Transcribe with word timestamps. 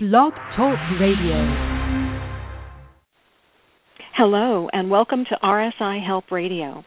Blog 0.00 0.32
Talk 0.54 0.78
Radio. 1.00 1.34
Hello, 4.16 4.68
and 4.72 4.88
welcome 4.88 5.24
to 5.24 5.36
RSI 5.42 6.06
Help 6.06 6.30
Radio. 6.30 6.84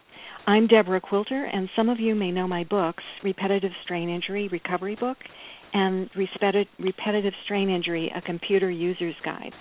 I'm 0.48 0.68
Deborah 0.68 1.02
Quilter, 1.02 1.44
and 1.54 1.68
some 1.76 1.90
of 1.90 2.00
you 2.00 2.16
may 2.16 2.32
know 2.32 2.48
my 2.48 2.64
books 2.64 3.04
Repetitive 3.22 3.74
Strain 3.84 4.08
Injury 4.08 4.48
Recovery 4.48 4.96
Book 4.96 5.18
and 5.74 6.10
Repetitive 6.16 7.34
Strain 7.44 7.70
Injury 7.70 8.10
A 8.16 8.22
Computer 8.22 8.72
User's 8.72 9.18
Guide. 9.26 9.52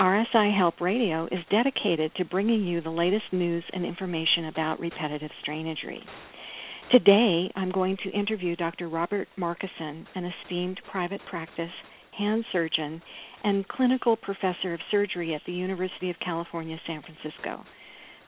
RSI 0.00 0.56
Help 0.56 0.80
Radio 0.80 1.26
is 1.26 1.44
dedicated 1.50 2.12
to 2.16 2.24
bringing 2.24 2.64
you 2.64 2.80
the 2.80 2.88
latest 2.88 3.26
news 3.32 3.64
and 3.70 3.84
information 3.84 4.46
about 4.46 4.80
repetitive 4.80 5.30
strain 5.42 5.66
injury. 5.66 6.00
Today, 6.90 7.52
I'm 7.54 7.70
going 7.70 7.98
to 8.04 8.18
interview 8.18 8.56
Dr. 8.56 8.88
Robert 8.88 9.28
Markison, 9.38 10.06
an 10.14 10.32
esteemed 10.42 10.80
private 10.90 11.20
practice 11.28 11.68
hand 12.18 12.44
surgeon, 12.52 13.00
and 13.44 13.66
clinical 13.68 14.16
professor 14.16 14.74
of 14.74 14.80
surgery 14.90 15.34
at 15.34 15.42
the 15.46 15.52
University 15.52 16.10
of 16.10 16.16
California, 16.24 16.76
San 16.86 17.02
Francisco. 17.02 17.64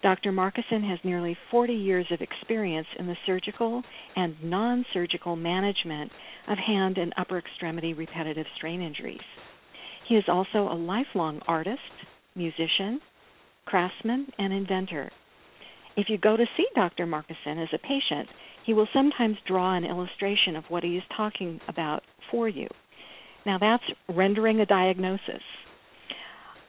Dr. 0.03 0.33
Markison 0.33 0.89
has 0.89 0.99
nearly 1.05 1.37
40 1.51 1.75
years 1.75 2.07
of 2.11 2.23
experience 2.23 2.87
in 2.99 3.07
the 3.07 3.17
surgical 3.27 3.83
and 4.17 4.35
non 4.43 4.87
surgical 4.95 5.37
management 5.37 6.11
of 6.49 6.57
hand 6.57 6.97
and 6.97 7.13
upper 7.19 7.39
extremity 7.39 7.93
repetitive 7.93 8.47
strain 8.57 8.81
injuries. 8.81 9.21
He 10.09 10.15
is 10.17 10.25
also 10.27 10.73
a 10.73 10.75
lifelong 10.75 11.41
artist, 11.47 11.81
musician, 12.35 13.01
craftsman, 13.67 14.29
and 14.39 14.53
inventor. 14.53 15.11
If 15.97 16.09
you 16.09 16.17
go 16.17 16.37
to 16.37 16.47
see 16.57 16.67
Dr. 16.75 17.07
Markison 17.07 17.63
as 17.63 17.69
a 17.75 17.79
patient, 17.79 18.29
he 18.65 18.73
will 18.73 18.89
sometimes 18.93 19.37
draw 19.47 19.77
an 19.77 19.85
illustration 19.85 20.57
of 20.57 20.65
what 20.69 20.83
he 20.83 20.97
is 20.97 21.03
talking 21.17 21.61
about 21.69 22.03
for 22.31 22.49
you. 22.49 22.69
Now 23.47 23.59
that's 23.59 23.85
rendering 24.09 24.61
a 24.61 24.67
diagnosis. 24.67 25.43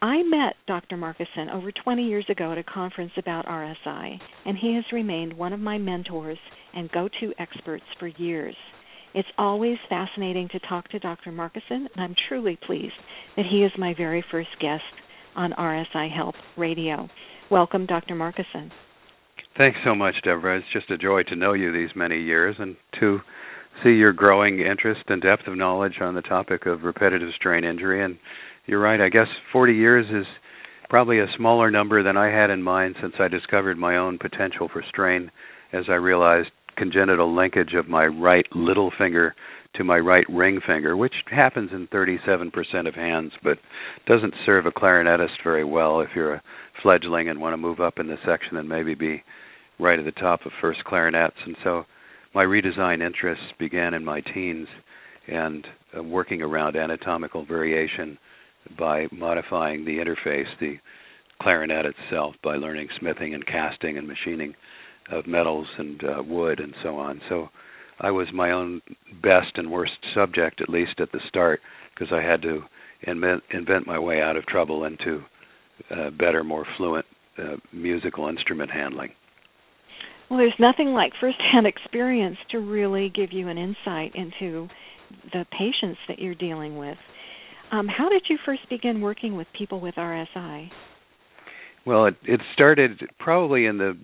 I 0.02 0.24
met 0.24 0.56
Dr. 0.66 0.98
Markison 0.98 1.54
over 1.54 1.72
20 1.72 2.04
years 2.04 2.26
ago 2.28 2.52
at 2.52 2.58
a 2.58 2.64
conference 2.64 3.12
about 3.18 3.46
RSI, 3.46 4.20
and 4.46 4.58
he 4.58 4.74
has 4.74 4.84
remained 4.92 5.34
one 5.34 5.54
of 5.54 5.60
my 5.60 5.78
mentors 5.78 6.40
and 6.74 6.92
go 6.92 7.08
to 7.20 7.34
experts 7.38 7.84
for 8.00 8.08
years. 8.08 8.56
It's 9.14 9.28
always 9.38 9.78
fascinating 9.90 10.48
to 10.54 10.60
talk 10.68 10.88
to 10.90 11.00
Dr. 11.00 11.32
Markison, 11.32 11.86
and 11.94 12.00
I'm 12.00 12.16
truly 12.30 12.58
pleased 12.66 12.94
that 13.36 13.46
he 13.46 13.64
is 13.64 13.72
my 13.78 13.94
very 13.96 14.24
first 14.32 14.50
guest 14.60 14.82
on 15.36 15.52
RSI 15.52 16.12
Help 16.12 16.36
Radio. 16.58 17.08
Welcome, 17.52 17.86
Dr. 17.86 18.16
Markison. 18.16 18.72
Thanks 19.58 19.78
so 19.86 19.94
much, 19.94 20.16
Deborah. 20.24 20.58
It's 20.58 20.68
just 20.74 20.90
a 20.90 20.98
joy 20.98 21.24
to 21.24 21.36
know 21.36 21.54
you 21.54 21.74
these 21.74 21.96
many 21.96 22.22
years 22.22 22.56
and 22.58 22.76
to 23.02 23.20
see 23.84 23.92
your 23.92 24.14
growing 24.14 24.60
interest 24.60 25.02
and 25.08 25.22
depth 25.22 25.48
of 25.48 25.58
knowledge 25.58 25.96
on 26.02 26.16
the 26.16 26.22
topic 26.22 26.66
of 26.66 26.84
repetitive 26.84 27.30
strain 27.36 27.64
injury. 27.64 28.04
And 28.04 28.18
you're 28.66 28.80
right, 28.80 29.02
I 29.02 29.10
guess 29.10 29.28
40 29.52 29.74
years 29.74 30.06
is 30.12 30.28
probably 30.90 31.20
a 31.20 31.28
smaller 31.38 31.72
number 31.72 32.04
than 32.04 32.18
I 32.18 32.28
had 32.28 32.50
in 32.50 32.62
mind 32.62 32.96
since 33.02 33.14
I 33.20 33.28
discovered 33.28 33.78
my 33.78 33.98
own 33.98 34.18
potential 34.18 34.70
for 34.72 34.84
strain 34.90 35.32
as 35.74 35.86
I 35.90 35.94
realized 35.94 36.50
congenital 36.78 37.36
linkage 37.36 37.74
of 37.78 37.88
my 37.88 38.06
right 38.06 38.46
little 38.54 38.92
finger 38.98 39.36
to 39.76 39.84
my 39.84 39.98
right 39.98 40.26
ring 40.30 40.60
finger, 40.66 40.98
which 40.98 41.14
happens 41.30 41.70
in 41.72 41.88
37% 41.88 42.52
of 42.88 42.94
hands, 42.94 43.32
but 43.44 43.58
doesn't 44.06 44.34
serve 44.46 44.66
a 44.66 44.72
clarinetist 44.72 45.44
very 45.44 45.64
well 45.64 46.02
if 46.02 46.10
you're 46.16 46.36
a 46.36 46.44
fledgling 46.84 47.30
and 47.30 47.40
want 47.40 47.54
to 47.54 47.58
move 47.58 47.80
up 47.80 47.98
in 47.98 48.08
the 48.08 48.18
section 48.26 48.58
and 48.58 48.68
maybe 48.68 48.96
be 48.96 49.24
right 49.80 50.00
at 50.00 50.06
the 50.06 50.12
top 50.12 50.46
of 50.46 50.52
first 50.60 50.84
clarinets. 50.84 51.38
And 51.46 51.56
so 51.64 51.86
my 52.34 52.44
redesign 52.44 53.06
interests 53.06 53.46
began 53.60 53.94
in 53.94 54.06
my 54.06 54.22
teens 54.34 54.68
and 55.28 55.66
uh, 55.98 56.04
working 56.04 56.42
around 56.42 56.76
anatomical 56.76 57.46
variation 57.46 58.18
by 58.78 59.08
modifying 59.12 59.86
the 59.86 59.98
interface, 59.98 60.46
the 60.60 60.76
clarinet 61.42 61.86
itself, 61.86 62.36
by 62.44 62.56
learning 62.56 62.88
smithing 63.00 63.34
and 63.34 63.46
casting 63.46 63.98
and 63.98 64.08
machining 64.08 64.54
of 65.12 65.28
metals 65.28 65.68
and 65.78 66.02
uh, 66.04 66.24
wood 66.24 66.60
and 66.60 66.74
so 66.84 66.96
on. 66.98 67.20
So 67.28 67.50
I 68.00 68.12
was 68.12 68.28
my 68.34 68.52
own 68.52 68.82
best 69.22 69.52
and 69.56 69.72
worst 69.72 69.94
subject, 70.16 70.62
at 70.62 70.70
least 70.70 71.00
at 71.00 71.12
the 71.12 71.20
start, 71.28 71.60
because 71.94 72.14
I 72.14 72.22
had 72.22 72.42
to 72.44 72.62
invent, 73.04 73.44
invent 73.52 73.88
my 73.88 74.00
way 74.00 74.22
out 74.22 74.38
of 74.38 74.46
trouble 74.46 74.86
into 74.86 75.24
uh, 75.90 76.12
better, 76.12 76.44
more 76.44 76.66
fluent 76.78 77.06
uh, 77.38 77.58
musical 77.74 78.28
instrument 78.28 78.72
handling. 78.72 79.12
Well, 80.32 80.38
there's 80.38 80.54
nothing 80.60 80.94
like 80.94 81.12
firsthand 81.20 81.68
experience 81.68 82.38
to 82.52 82.60
really 82.60 83.12
give 83.14 83.34
you 83.34 83.50
an 83.50 83.58
insight 83.58 84.16
into 84.16 84.70
the 85.34 85.46
patients 85.52 86.00
that 86.08 86.20
you're 86.20 86.36
dealing 86.36 86.78
with. 86.78 86.98
Um, 87.70 87.90
how 87.90 88.08
did 88.08 88.24
you 88.30 88.38
first 88.46 88.62
begin 88.70 89.02
working 89.02 89.36
with 89.36 89.48
people 89.58 89.82
with 89.82 89.96
RSI? 89.96 90.70
Well, 91.86 92.06
it, 92.06 92.16
it 92.24 92.40
started 92.54 93.02
probably 93.20 93.66
in 93.66 93.78
the 93.78 93.98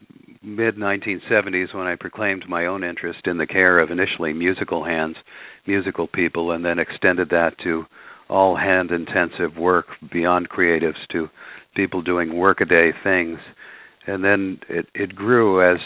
mid 0.44 0.76
1970s 0.76 1.74
when 1.74 1.88
I 1.88 1.96
proclaimed 1.98 2.44
my 2.50 2.66
own 2.66 2.84
interest 2.84 3.20
in 3.24 3.38
the 3.38 3.48
care 3.48 3.80
of 3.80 3.90
initially 3.90 4.34
musical 4.34 4.84
hands, 4.84 5.16
musical 5.66 6.08
people, 6.08 6.52
and 6.52 6.66
then 6.66 6.78
extended 6.78 7.30
that 7.30 7.52
to 7.64 7.86
all 8.30 8.58
hand 8.58 8.92
intensive 8.92 9.56
work 9.58 9.86
beyond 10.12 10.50
creatives 10.50 11.08
to 11.14 11.30
people 11.74 12.02
doing 12.02 12.36
workaday 12.36 12.92
things. 13.02 13.40
And 14.06 14.26
then 14.26 14.60
it, 14.68 14.88
it 14.94 15.16
grew 15.16 15.62
as 15.62 15.80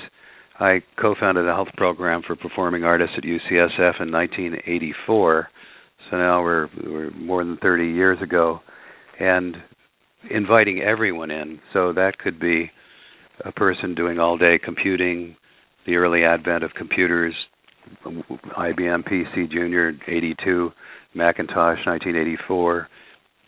I 0.59 0.81
co-founded 0.99 1.47
a 1.47 1.53
health 1.53 1.69
program 1.75 2.21
for 2.25 2.35
performing 2.35 2.83
artists 2.83 3.15
at 3.17 3.23
UCSF 3.23 4.01
in 4.01 4.11
1984. 4.11 5.47
So 6.09 6.17
now 6.17 6.41
we're, 6.41 6.69
we're 6.85 7.11
more 7.11 7.43
than 7.43 7.57
30 7.57 7.85
years 7.85 8.21
ago, 8.21 8.59
and 9.19 9.55
inviting 10.29 10.81
everyone 10.81 11.31
in. 11.31 11.59
So 11.73 11.93
that 11.93 12.17
could 12.19 12.39
be 12.39 12.69
a 13.45 13.51
person 13.51 13.95
doing 13.95 14.19
all-day 14.19 14.59
computing, 14.63 15.35
the 15.85 15.95
early 15.95 16.23
advent 16.23 16.63
of 16.63 16.71
computers, 16.73 17.33
IBM 18.05 19.07
PC 19.07 19.51
Junior 19.51 19.93
82, 20.07 20.71
Macintosh 21.15 21.79
1984, 21.85 22.87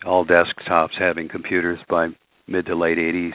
all 0.06 0.25
desktops 0.25 1.00
having 1.00 1.30
computers 1.30 1.80
by 1.90 2.08
mid 2.47 2.66
to 2.66 2.75
late 2.75 2.97
80s, 2.97 3.34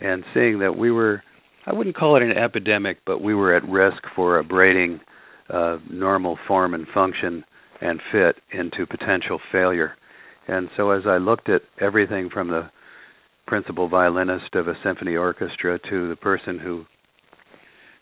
and 0.00 0.24
seeing 0.34 0.58
that 0.60 0.76
we 0.76 0.90
were 0.90 1.22
I 1.68 1.74
wouldn't 1.74 1.96
call 1.96 2.16
it 2.16 2.22
an 2.22 2.32
epidemic, 2.32 2.98
but 3.04 3.20
we 3.20 3.34
were 3.34 3.54
at 3.54 3.68
risk 3.68 4.02
for 4.16 4.38
abrading 4.38 5.00
uh, 5.52 5.76
normal 5.90 6.38
form 6.46 6.72
and 6.72 6.86
function 6.94 7.44
and 7.82 8.00
fit 8.10 8.36
into 8.58 8.86
potential 8.86 9.38
failure. 9.52 9.92
And 10.46 10.70
so, 10.78 10.92
as 10.92 11.02
I 11.06 11.18
looked 11.18 11.50
at 11.50 11.60
everything 11.78 12.30
from 12.32 12.48
the 12.48 12.70
principal 13.46 13.86
violinist 13.86 14.54
of 14.54 14.66
a 14.66 14.78
symphony 14.82 15.14
orchestra 15.14 15.78
to 15.90 16.08
the 16.08 16.16
person 16.16 16.58
who 16.58 16.86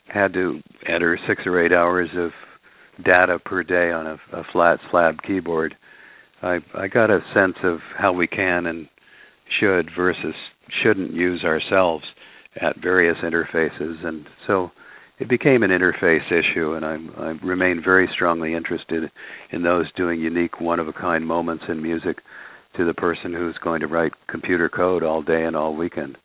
had 0.07 0.31
to 0.33 0.61
enter 0.87 1.19
six 1.27 1.41
or 1.45 1.61
eight 1.61 1.73
hours 1.73 2.09
of 2.15 2.31
data 3.03 3.37
per 3.43 3.63
day 3.63 3.91
on 3.91 4.07
a, 4.07 4.17
a 4.31 4.43
flat 4.53 4.79
slab 4.89 5.17
keyboard, 5.27 5.75
I, 6.41 6.59
I 6.73 6.87
got 6.87 7.09
a 7.09 7.19
sense 7.33 7.57
of 7.65 7.79
how 7.97 8.13
we 8.13 8.27
can 8.27 8.65
and 8.65 8.87
should 9.59 9.89
versus 9.93 10.35
shouldn't 10.81 11.13
use 11.13 11.43
ourselves 11.43 12.05
at 12.61 12.81
various 12.81 13.17
interfaces, 13.23 14.05
and 14.05 14.25
so 14.45 14.71
it 15.19 15.29
became 15.29 15.63
an 15.63 15.71
interface 15.71 16.25
issue. 16.27 16.73
And 16.73 16.85
I'm, 16.85 17.11
I 17.17 17.45
remain 17.45 17.81
very 17.83 18.09
strongly 18.13 18.53
interested 18.53 19.11
in 19.51 19.63
those 19.63 19.91
doing 19.95 20.19
unique, 20.19 20.61
one-of-a-kind 20.61 21.25
moments 21.25 21.63
in 21.69 21.81
music 21.81 22.17
to 22.75 22.85
the 22.85 22.93
person 22.93 23.33
who's 23.33 23.57
going 23.63 23.81
to 23.81 23.87
write 23.87 24.11
computer 24.29 24.69
code 24.69 25.03
all 25.03 25.21
day 25.21 25.43
and 25.43 25.55
all 25.55 25.75
weekend. 25.75 26.17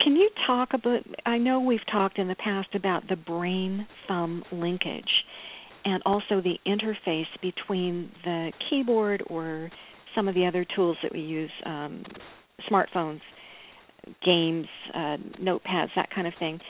Can 0.00 0.16
you 0.16 0.28
talk 0.46 0.70
about? 0.74 1.00
I 1.24 1.38
know 1.38 1.60
we've 1.60 1.86
talked 1.90 2.18
in 2.18 2.28
the 2.28 2.34
past 2.34 2.74
about 2.74 3.08
the 3.08 3.16
brain 3.16 3.86
thumb 4.06 4.42
linkage 4.52 5.24
and 5.84 6.02
also 6.04 6.42
the 6.42 6.58
interface 6.66 7.26
between 7.40 8.10
the 8.24 8.52
keyboard 8.68 9.22
or 9.28 9.70
some 10.14 10.28
of 10.28 10.34
the 10.34 10.46
other 10.46 10.66
tools 10.76 10.96
that 11.02 11.12
we 11.12 11.20
use, 11.20 11.50
um, 11.66 12.04
smartphones, 12.70 13.20
games, 14.24 14.66
uh, 14.94 15.16
notepads, 15.40 15.88
that 15.96 16.08
kind 16.14 16.26
of 16.26 16.34
thing. 16.38 16.60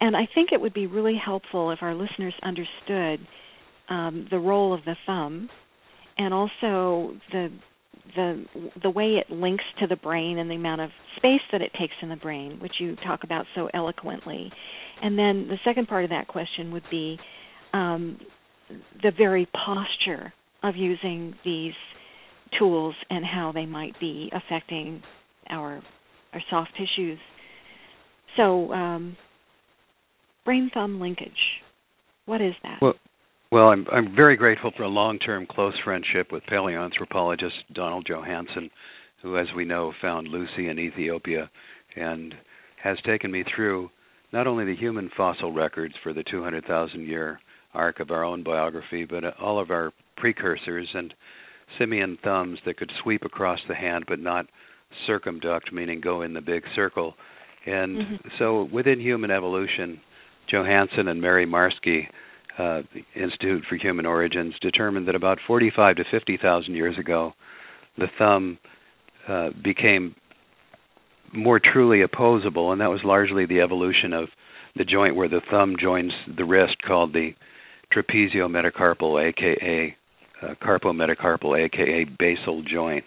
And 0.00 0.16
I 0.16 0.28
think 0.34 0.50
it 0.52 0.60
would 0.60 0.74
be 0.74 0.86
really 0.86 1.16
helpful 1.22 1.70
if 1.70 1.80
our 1.82 1.94
listeners 1.94 2.34
understood 2.42 3.26
um, 3.88 4.28
the 4.30 4.38
role 4.38 4.72
of 4.72 4.84
the 4.84 4.94
thumb 5.06 5.48
and 6.16 6.34
also 6.34 7.16
the 7.32 7.48
the 8.16 8.44
the 8.82 8.90
way 8.90 9.16
it 9.16 9.30
links 9.30 9.64
to 9.80 9.86
the 9.86 9.96
brain 9.96 10.38
and 10.38 10.50
the 10.50 10.54
amount 10.54 10.80
of 10.80 10.90
space 11.16 11.40
that 11.52 11.60
it 11.60 11.70
takes 11.78 11.94
in 12.00 12.08
the 12.08 12.16
brain, 12.16 12.58
which 12.60 12.74
you 12.80 12.96
talk 12.96 13.24
about 13.24 13.44
so 13.54 13.68
eloquently. 13.74 14.50
And 15.02 15.18
then 15.18 15.48
the 15.48 15.58
second 15.64 15.88
part 15.88 16.04
of 16.04 16.10
that 16.10 16.28
question 16.28 16.72
would 16.72 16.84
be 16.90 17.18
um, 17.72 18.18
the 19.02 19.12
very 19.16 19.46
posture 19.46 20.32
of 20.62 20.76
using 20.76 21.34
these 21.44 21.74
tools 22.58 22.94
and 23.10 23.24
how 23.24 23.52
they 23.52 23.66
might 23.66 23.98
be 24.00 24.32
affecting 24.34 25.02
our 25.50 25.82
our 26.32 26.42
soft 26.50 26.70
tissues. 26.76 27.18
So, 28.36 28.72
um, 28.72 29.16
brain 30.44 30.70
thumb 30.72 31.00
linkage. 31.00 31.30
What 32.26 32.40
is 32.40 32.54
that? 32.62 32.78
Well, 32.80 32.94
Well, 33.50 33.68
I'm 33.68 33.86
I'm 33.90 34.14
very 34.14 34.36
grateful 34.36 34.70
for 34.76 34.82
a 34.82 34.88
long-term 34.88 35.46
close 35.50 35.74
friendship 35.84 36.30
with 36.30 36.42
paleoanthropologist 36.44 37.74
Donald 37.74 38.06
Johanson, 38.06 38.70
who, 39.22 39.38
as 39.38 39.46
we 39.56 39.64
know, 39.64 39.92
found 40.02 40.28
Lucy 40.28 40.68
in 40.68 40.78
Ethiopia, 40.78 41.50
and 41.96 42.34
has 42.82 42.98
taken 43.06 43.30
me 43.30 43.44
through 43.54 43.90
not 44.32 44.46
only 44.46 44.64
the 44.64 44.76
human 44.76 45.10
fossil 45.16 45.52
records 45.52 45.94
for 46.02 46.12
the 46.12 46.22
200,000 46.30 47.06
year 47.06 47.40
arc 47.74 48.00
of 48.00 48.10
our 48.10 48.24
own 48.24 48.42
biography, 48.42 49.04
but 49.04 49.24
all 49.40 49.58
of 49.58 49.70
our 49.70 49.92
precursors 50.16 50.88
and 50.94 51.14
simian 51.78 52.18
thumbs 52.22 52.58
that 52.64 52.76
could 52.76 52.90
sweep 53.02 53.24
across 53.24 53.58
the 53.68 53.74
hand 53.74 54.04
but 54.08 54.18
not 54.18 54.46
circumduct, 55.06 55.72
meaning 55.72 56.00
go 56.00 56.22
in 56.22 56.34
the 56.34 56.40
big 56.40 56.62
circle. 56.74 57.14
And 57.66 57.96
mm-hmm. 57.96 58.28
so 58.38 58.68
within 58.72 59.00
human 59.00 59.30
evolution, 59.30 60.00
Johanson 60.50 61.08
and 61.08 61.20
Mary 61.20 61.46
Marski, 61.46 62.06
uh, 62.58 62.82
Institute 63.14 63.64
for 63.68 63.76
Human 63.76 64.06
Origins, 64.06 64.54
determined 64.60 65.06
that 65.08 65.14
about 65.14 65.38
45 65.46 65.96
to 65.96 66.04
50,000 66.10 66.74
years 66.74 66.98
ago, 66.98 67.32
the 67.96 68.06
thumb 68.18 68.58
uh, 69.28 69.50
became 69.62 70.14
more 71.34 71.60
truly 71.60 72.02
opposable, 72.02 72.72
and 72.72 72.80
that 72.80 72.90
was 72.90 73.00
largely 73.04 73.46
the 73.46 73.60
evolution 73.60 74.12
of 74.12 74.28
the 74.76 74.84
joint 74.84 75.16
where 75.16 75.28
the 75.28 75.40
thumb 75.50 75.76
joins 75.80 76.12
the 76.36 76.44
wrist, 76.44 76.76
called 76.86 77.12
the 77.12 77.32
trapeziometacarpal, 77.94 79.28
aka 79.28 79.96
uh, 80.42 80.54
carpometacarpal, 80.62 81.64
aka 81.64 82.04
basal 82.18 82.62
joint. 82.62 83.04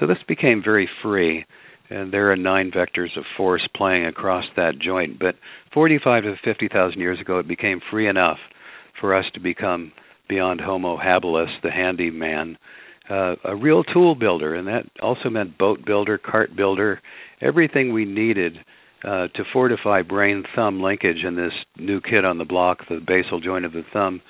So 0.00 0.06
this 0.06 0.18
became 0.26 0.62
very 0.64 0.88
free, 1.02 1.44
and 1.90 2.12
there 2.12 2.32
are 2.32 2.36
nine 2.36 2.70
vectors 2.70 3.16
of 3.16 3.24
force 3.36 3.66
playing 3.76 4.06
across 4.06 4.44
that 4.56 4.78
joint. 4.78 5.18
But 5.18 5.36
45 5.72 6.24
to 6.24 6.34
50,000 6.44 7.00
years 7.00 7.20
ago, 7.20 7.38
it 7.38 7.48
became 7.48 7.80
free 7.90 8.08
enough 8.08 8.38
for 9.00 9.14
us 9.14 9.24
to 9.34 9.40
become 9.40 9.92
beyond 10.28 10.60
Homo 10.60 10.96
habilis, 10.96 11.50
the 11.62 11.70
handyman, 11.70 12.56
uh, 13.10 13.34
a 13.44 13.54
real 13.54 13.84
tool 13.84 14.14
builder, 14.14 14.54
and 14.54 14.66
that 14.66 14.84
also 15.02 15.28
meant 15.28 15.58
boat 15.58 15.84
builder, 15.84 16.18
cart 16.18 16.56
builder, 16.56 17.00
everything 17.40 17.92
we 17.92 18.04
needed 18.04 18.56
uh, 19.04 19.28
to 19.28 19.44
fortify 19.52 20.00
brain 20.00 20.44
thumb 20.56 20.80
linkage 20.80 21.24
in 21.26 21.36
this 21.36 21.52
new 21.76 22.00
kid 22.00 22.24
on 22.24 22.38
the 22.38 22.44
block, 22.44 22.78
the 22.88 23.00
basal 23.06 23.40
joint 23.40 23.66
of 23.66 23.72
the 23.72 23.82
thumb, 23.92 24.22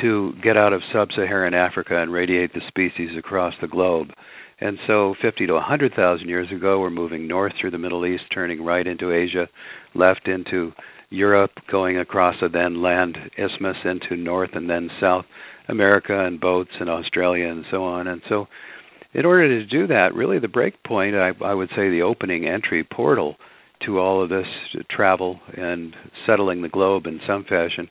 to 0.00 0.32
get 0.42 0.58
out 0.58 0.72
of 0.72 0.82
sub 0.92 1.08
Saharan 1.14 1.54
Africa 1.54 2.00
and 2.00 2.12
radiate 2.12 2.52
the 2.52 2.60
species 2.66 3.10
across 3.16 3.54
the 3.60 3.68
globe. 3.68 4.08
And 4.60 4.78
so 4.86 5.14
50 5.22 5.46
to 5.46 5.54
100,000 5.54 6.28
years 6.28 6.48
ago, 6.54 6.80
we're 6.80 6.90
moving 6.90 7.26
north 7.26 7.52
through 7.60 7.70
the 7.70 7.78
Middle 7.78 8.04
East, 8.04 8.24
turning 8.32 8.62
right 8.62 8.86
into 8.86 9.12
Asia, 9.12 9.48
left 9.94 10.28
into 10.28 10.72
Europe, 11.08 11.52
going 11.70 11.98
across 11.98 12.36
a 12.42 12.48
then 12.48 12.82
land 12.82 13.16
isthmus 13.38 13.76
into 13.84 14.16
North 14.16 14.50
and 14.52 14.68
then 14.68 14.90
South 15.00 15.24
America 15.68 16.24
and 16.24 16.40
boats 16.40 16.70
and 16.78 16.90
Australia 16.90 17.48
and 17.48 17.64
so 17.70 17.84
on. 17.84 18.06
And 18.06 18.20
so, 18.28 18.46
in 19.12 19.24
order 19.24 19.48
to 19.48 19.66
do 19.66 19.86
that, 19.88 20.14
really 20.14 20.38
the 20.38 20.48
break 20.48 20.82
point, 20.84 21.16
I, 21.16 21.30
I 21.44 21.54
would 21.54 21.70
say 21.70 21.88
the 21.90 22.02
opening 22.02 22.46
entry 22.46 22.84
portal 22.84 23.36
to 23.86 23.98
all 23.98 24.22
of 24.22 24.28
this 24.28 24.46
travel 24.90 25.40
and 25.56 25.94
settling 26.26 26.62
the 26.62 26.68
globe 26.68 27.06
in 27.06 27.20
some 27.26 27.44
fashion 27.44 27.88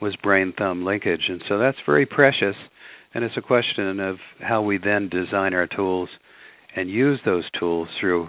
was 0.00 0.16
brain 0.16 0.52
thumb 0.56 0.84
linkage. 0.84 1.22
And 1.28 1.42
so 1.48 1.58
that's 1.58 1.78
very 1.86 2.06
precious. 2.06 2.56
And 3.14 3.24
it's 3.24 3.36
a 3.36 3.42
question 3.42 4.00
of 4.00 4.16
how 4.40 4.62
we 4.62 4.78
then 4.78 5.08
design 5.08 5.54
our 5.54 5.66
tools 5.66 6.08
and 6.76 6.90
use 6.90 7.20
those 7.24 7.44
tools 7.58 7.88
through 8.00 8.28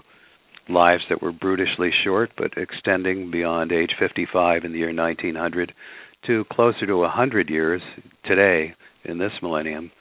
lives 0.69 1.03
that 1.09 1.21
were 1.21 1.31
brutishly 1.31 1.89
short 2.03 2.29
but 2.37 2.51
extending 2.55 3.31
beyond 3.31 3.71
age 3.71 3.91
55 3.99 4.63
in 4.63 4.71
the 4.71 4.77
year 4.79 4.93
1900 4.93 5.73
to 6.27 6.45
closer 6.51 6.85
to 6.85 6.97
100 6.97 7.49
years 7.49 7.81
today 8.25 8.73
in 9.05 9.17
this 9.17 9.31
millennium. 9.41 9.91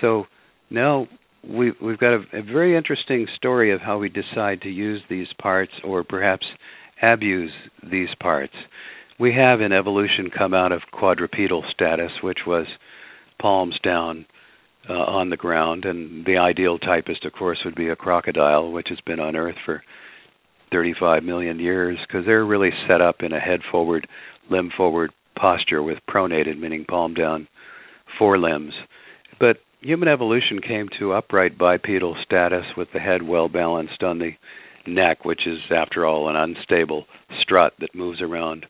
So 0.00 0.24
now 0.70 1.06
we, 1.48 1.72
we've 1.82 1.98
got 1.98 2.14
a, 2.14 2.22
a 2.32 2.42
very 2.42 2.76
interesting 2.76 3.26
story 3.36 3.72
of 3.72 3.80
how 3.80 3.98
we 3.98 4.08
decide 4.08 4.62
to 4.62 4.68
use 4.68 5.02
these 5.08 5.28
parts 5.40 5.72
or 5.84 6.04
perhaps 6.04 6.46
abuse 7.02 7.52
these 7.90 8.08
parts. 8.20 8.52
We 9.18 9.34
have 9.34 9.60
in 9.60 9.72
evolution 9.72 10.30
come 10.36 10.54
out 10.54 10.72
of 10.72 10.82
quadrupedal 10.92 11.64
status, 11.72 12.10
which 12.22 12.40
was 12.46 12.66
palms 13.40 13.78
down 13.82 14.26
uh, 14.88 14.92
on 14.92 15.30
the 15.30 15.36
ground, 15.36 15.84
and 15.84 16.24
the 16.24 16.38
ideal 16.38 16.78
typist, 16.78 17.24
of 17.24 17.32
course, 17.32 17.58
would 17.64 17.74
be 17.74 17.88
a 17.88 17.96
crocodile, 17.96 18.70
which 18.72 18.88
has 18.88 18.98
been 19.06 19.20
on 19.20 19.36
Earth 19.36 19.56
for 19.64 19.82
35 20.72 21.22
million 21.22 21.58
years, 21.58 21.98
because 22.06 22.24
they're 22.26 22.44
really 22.44 22.70
set 22.88 23.00
up 23.00 23.16
in 23.20 23.32
a 23.32 23.40
head 23.40 23.60
forward, 23.70 24.06
limb 24.50 24.70
forward 24.76 25.10
posture 25.36 25.82
with 25.82 25.98
pronated, 26.08 26.58
meaning 26.58 26.84
palm 26.88 27.14
down 27.14 27.48
forelimbs. 28.18 28.72
But 29.38 29.56
human 29.80 30.08
evolution 30.08 30.60
came 30.60 30.88
to 30.98 31.12
upright 31.12 31.58
bipedal 31.58 32.16
status 32.24 32.64
with 32.76 32.88
the 32.92 33.00
head 33.00 33.22
well 33.22 33.48
balanced 33.48 34.02
on 34.02 34.18
the 34.18 34.32
neck, 34.86 35.24
which 35.24 35.46
is, 35.46 35.58
after 35.74 36.06
all, 36.06 36.28
an 36.28 36.36
unstable 36.36 37.06
strut 37.40 37.72
that 37.80 37.94
moves 37.94 38.20
around 38.20 38.66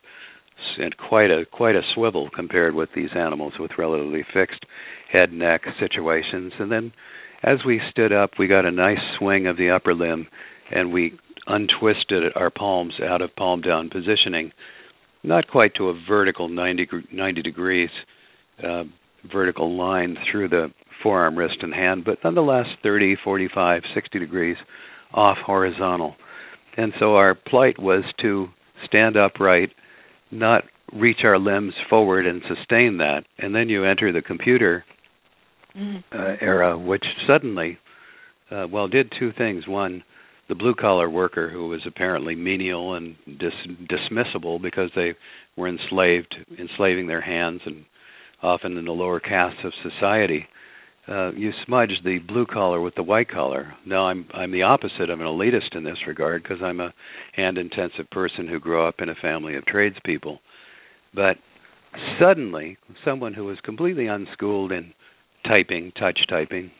and 0.77 0.95
quite 0.97 1.31
a 1.31 1.45
quite 1.51 1.75
a 1.75 1.81
swivel 1.93 2.29
compared 2.33 2.75
with 2.75 2.89
these 2.95 3.09
animals 3.15 3.53
with 3.59 3.71
relatively 3.77 4.23
fixed 4.33 4.65
head 5.11 5.31
neck 5.31 5.61
situations. 5.79 6.53
And 6.59 6.71
then, 6.71 6.93
as 7.43 7.59
we 7.65 7.81
stood 7.91 8.13
up, 8.13 8.31
we 8.39 8.47
got 8.47 8.65
a 8.65 8.71
nice 8.71 8.99
swing 9.17 9.47
of 9.47 9.57
the 9.57 9.71
upper 9.71 9.93
limb, 9.93 10.27
and 10.71 10.93
we 10.93 11.17
untwisted 11.47 12.33
our 12.35 12.49
palms 12.49 12.93
out 13.03 13.21
of 13.21 13.35
palm 13.35 13.61
down 13.61 13.89
positioning, 13.89 14.51
not 15.23 15.47
quite 15.47 15.73
to 15.75 15.89
a 15.89 15.99
vertical 16.07 16.47
90, 16.47 16.87
90 17.11 17.41
degrees, 17.41 17.89
uh, 18.63 18.83
vertical 19.31 19.77
line 19.77 20.17
through 20.31 20.49
the 20.49 20.67
forearm, 21.03 21.37
wrist, 21.37 21.57
and 21.61 21.73
hand, 21.73 22.03
but 22.05 22.17
nonetheless 22.23 22.65
30, 22.83 23.17
45, 23.23 23.81
60 23.93 24.19
degrees 24.19 24.57
off 25.13 25.37
horizontal. 25.45 26.15
And 26.77 26.93
so 26.99 27.15
our 27.15 27.35
plight 27.35 27.79
was 27.79 28.03
to 28.21 28.47
stand 28.85 29.17
upright, 29.17 29.69
not 30.31 30.63
reach 30.93 31.19
our 31.23 31.39
limbs 31.39 31.73
forward 31.89 32.25
and 32.25 32.41
sustain 32.47 32.97
that. 32.97 33.21
And 33.37 33.55
then 33.55 33.69
you 33.69 33.85
enter 33.85 34.11
the 34.11 34.21
computer 34.21 34.83
mm-hmm. 35.75 35.97
uh, 36.17 36.35
era, 36.41 36.77
which 36.77 37.03
suddenly, 37.29 37.77
uh, 38.49 38.67
well, 38.71 38.87
did 38.87 39.11
two 39.17 39.31
things. 39.37 39.67
One, 39.67 40.03
the 40.49 40.55
blue 40.55 40.75
collar 40.75 41.09
worker 41.09 41.49
who 41.49 41.69
was 41.69 41.81
apparently 41.87 42.35
menial 42.35 42.95
and 42.95 43.15
dis- 43.25 43.87
dismissible 43.89 44.61
because 44.61 44.89
they 44.95 45.13
were 45.55 45.69
enslaved, 45.69 46.35
enslaving 46.59 47.07
their 47.07 47.21
hands 47.21 47.61
and 47.65 47.85
often 48.43 48.77
in 48.77 48.85
the 48.85 48.91
lower 48.91 49.19
castes 49.19 49.59
of 49.63 49.71
society. 49.83 50.45
Uh, 51.07 51.31
you 51.31 51.51
smudge 51.65 51.91
the 52.03 52.19
blue 52.19 52.45
collar 52.45 52.79
with 52.79 52.93
the 52.95 53.03
white 53.03 53.29
collar. 53.29 53.73
Now 53.85 54.07
I'm 54.07 54.27
I'm 54.33 54.51
the 54.51 54.61
opposite. 54.63 55.09
I'm 55.09 55.21
an 55.21 55.27
elitist 55.27 55.75
in 55.75 55.83
this 55.83 55.97
regard 56.07 56.43
because 56.43 56.59
I'm 56.61 56.79
a 56.79 56.93
hand-intensive 57.33 58.09
person 58.11 58.47
who 58.47 58.59
grew 58.59 58.87
up 58.87 58.95
in 58.99 59.09
a 59.09 59.15
family 59.15 59.55
of 59.55 59.65
tradespeople. 59.65 60.39
But 61.13 61.37
suddenly, 62.19 62.77
someone 63.03 63.33
who 63.33 63.45
was 63.45 63.57
completely 63.63 64.07
unschooled 64.07 64.71
in 64.71 64.93
typing, 65.47 65.91
touch 65.99 66.19
typing, 66.29 66.71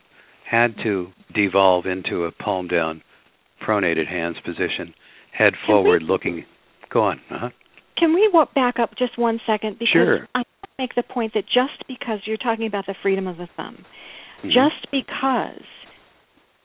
had 0.49 0.75
to 0.83 1.07
devolve 1.33 1.85
into 1.85 2.25
a 2.25 2.31
palm 2.31 2.67
down, 2.67 3.01
pronated 3.65 4.07
hands 4.07 4.37
position, 4.45 4.93
head 5.31 5.53
forward, 5.65 6.03
looking. 6.03 6.45
Go 6.91 7.01
on. 7.03 7.19
Uh-huh. 7.31 7.49
Can 7.97 8.13
we 8.13 8.29
walk 8.33 8.53
back 8.53 8.79
up 8.79 8.91
just 8.97 9.17
one 9.17 9.39
second 9.47 9.79
because 9.79 9.93
sure. 9.93 10.27
I 10.35 10.43
make 10.77 10.95
the 10.95 11.03
point 11.03 11.33
that 11.35 11.45
just 11.45 11.87
because 11.87 12.19
you're 12.25 12.37
talking 12.37 12.67
about 12.67 12.85
the 12.87 12.95
freedom 13.01 13.27
of 13.27 13.37
the 13.37 13.47
thumb, 13.55 13.85
mm-hmm. 14.43 14.47
just 14.47 14.91
because 14.91 15.63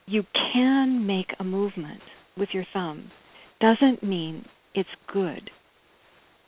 you 0.06 0.22
can 0.52 1.06
make 1.06 1.26
a 1.38 1.44
movement 1.44 2.00
with 2.36 2.48
your 2.52 2.64
thumb 2.72 3.10
doesn't 3.60 4.02
mean 4.02 4.44
it's 4.74 4.88
good. 5.12 5.50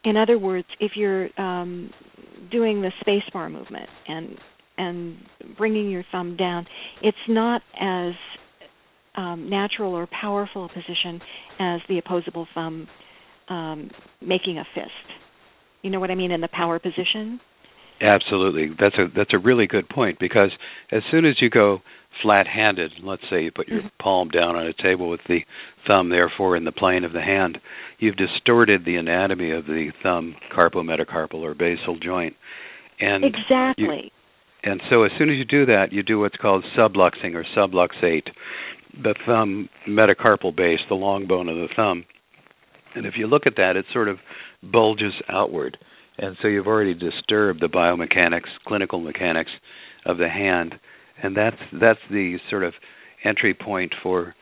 In 0.05 0.17
other 0.17 0.39
words, 0.39 0.67
if 0.81 0.93
you're 0.95 1.29
um, 1.41 1.91
doing 2.51 2.83
the 2.83 2.91
spacebar 3.05 3.51
movement 3.51 3.89
and 4.07 4.37
and 4.77 5.17
bringing 5.57 5.91
your 5.91 6.05
thumb 6.13 6.37
down, 6.37 6.65
it's 7.03 7.17
not 7.29 7.63
as 7.81 8.13
um, 9.17 9.51
natural 9.51 9.93
or 9.93 10.07
powerful 10.07 10.67
a 10.67 10.69
position 10.69 11.21
as 11.59 11.81
the 11.89 11.99
opposable 11.99 12.47
thumb 12.55 12.87
um, 13.49 13.91
making 14.23 14.59
a 14.59 14.65
fist. 14.75 15.19
You 15.83 15.91
know 15.91 15.99
what 15.99 16.13
I 16.13 16.15
mean 16.15 16.31
in 16.31 16.41
the 16.41 16.49
power 16.53 16.79
position? 16.79 17.41
Absolutely. 18.01 18.75
That's 18.79 18.95
a 18.97 19.07
that's 19.15 19.35
a 19.35 19.39
really 19.39 19.67
good 19.67 19.89
point 19.89 20.19
because 20.19 20.53
as 20.93 21.03
soon 21.11 21.25
as 21.25 21.35
you 21.41 21.51
go 21.51 21.81
flat-handed, 22.23 22.93
let's 23.03 23.23
say 23.31 23.45
you 23.45 23.53
put 23.53 23.69
your 23.69 23.81
mm-hmm. 23.81 24.03
palm 24.03 24.29
down 24.29 24.57
on 24.57 24.67
a 24.67 24.83
table 24.83 25.11
with 25.11 25.21
the 25.29 25.41
thumb 25.87 26.09
therefore 26.09 26.57
in 26.57 26.65
the 26.65 26.73
plane 26.73 27.05
of 27.05 27.13
the 27.13 27.21
hand, 27.21 27.59
you've 27.99 28.17
distorted 28.17 28.85
the 28.85 28.97
anatomy 28.97 29.51
of 29.51 29.67
the 29.67 29.91
thumb 30.03 30.35
carpometacarpal 30.57 31.35
or 31.35 31.55
basal 31.55 31.99
joint. 32.01 32.35
And 33.01 33.25
Exactly. 33.25 34.13
You, 34.65 34.71
and 34.71 34.81
so 34.91 35.05
as 35.05 35.13
soon 35.19 35.31
as 35.31 35.37
you 35.37 35.45
do 35.45 35.67
that, 35.67 35.93
you 35.93 36.03
do 36.03 36.19
what's 36.19 36.37
called 36.37 36.65
subluxing 36.77 37.35
or 37.35 37.45
subluxate 37.57 38.29
the 39.01 39.15
thumb 39.27 39.69
metacarpal 39.89 40.57
base, 40.57 40.81
the 40.89 40.95
long 40.95 41.27
bone 41.27 41.49
of 41.49 41.57
the 41.57 41.69
thumb. 41.77 42.05
And 42.95 43.07
if 43.07 43.15
you 43.17 43.27
look 43.27 43.47
at 43.47 43.57
that, 43.57 43.77
it 43.77 43.85
sort 43.93 44.09
of 44.09 44.19
bulges 44.63 45.13
outward 45.29 45.79
and 46.19 46.37
so 46.43 46.49
you've 46.49 46.67
already 46.67 46.95
disturbed 46.95 47.61
the 47.61 47.69
biomechanics, 47.69 48.49
clinical 48.67 49.01
mechanics 49.01 49.51
of 50.05 50.19
the 50.19 50.29
hand, 50.29 50.75
and 51.23 51.37
that's 51.37 51.57
that's 51.73 52.01
the 52.11 52.39
sort 52.51 52.65
of 52.65 52.75
entry 53.25 53.55
point 53.55 53.93
for 54.03 54.35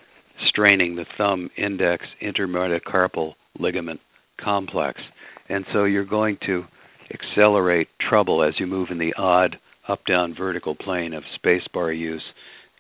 straining 0.48 0.96
the 0.96 1.06
thumb 1.16 1.50
index 1.56 2.04
intermetacarpal 2.22 3.32
ligament 3.58 4.00
complex. 4.42 5.00
And 5.48 5.64
so 5.72 5.84
you're 5.84 6.04
going 6.04 6.38
to 6.46 6.64
accelerate 7.12 7.88
trouble 8.08 8.42
as 8.42 8.54
you 8.58 8.66
move 8.66 8.88
in 8.90 8.98
the 8.98 9.14
odd 9.16 9.56
up 9.88 10.00
down 10.06 10.34
vertical 10.36 10.74
plane 10.74 11.14
of 11.14 11.22
spacebar 11.38 11.96
use 11.96 12.24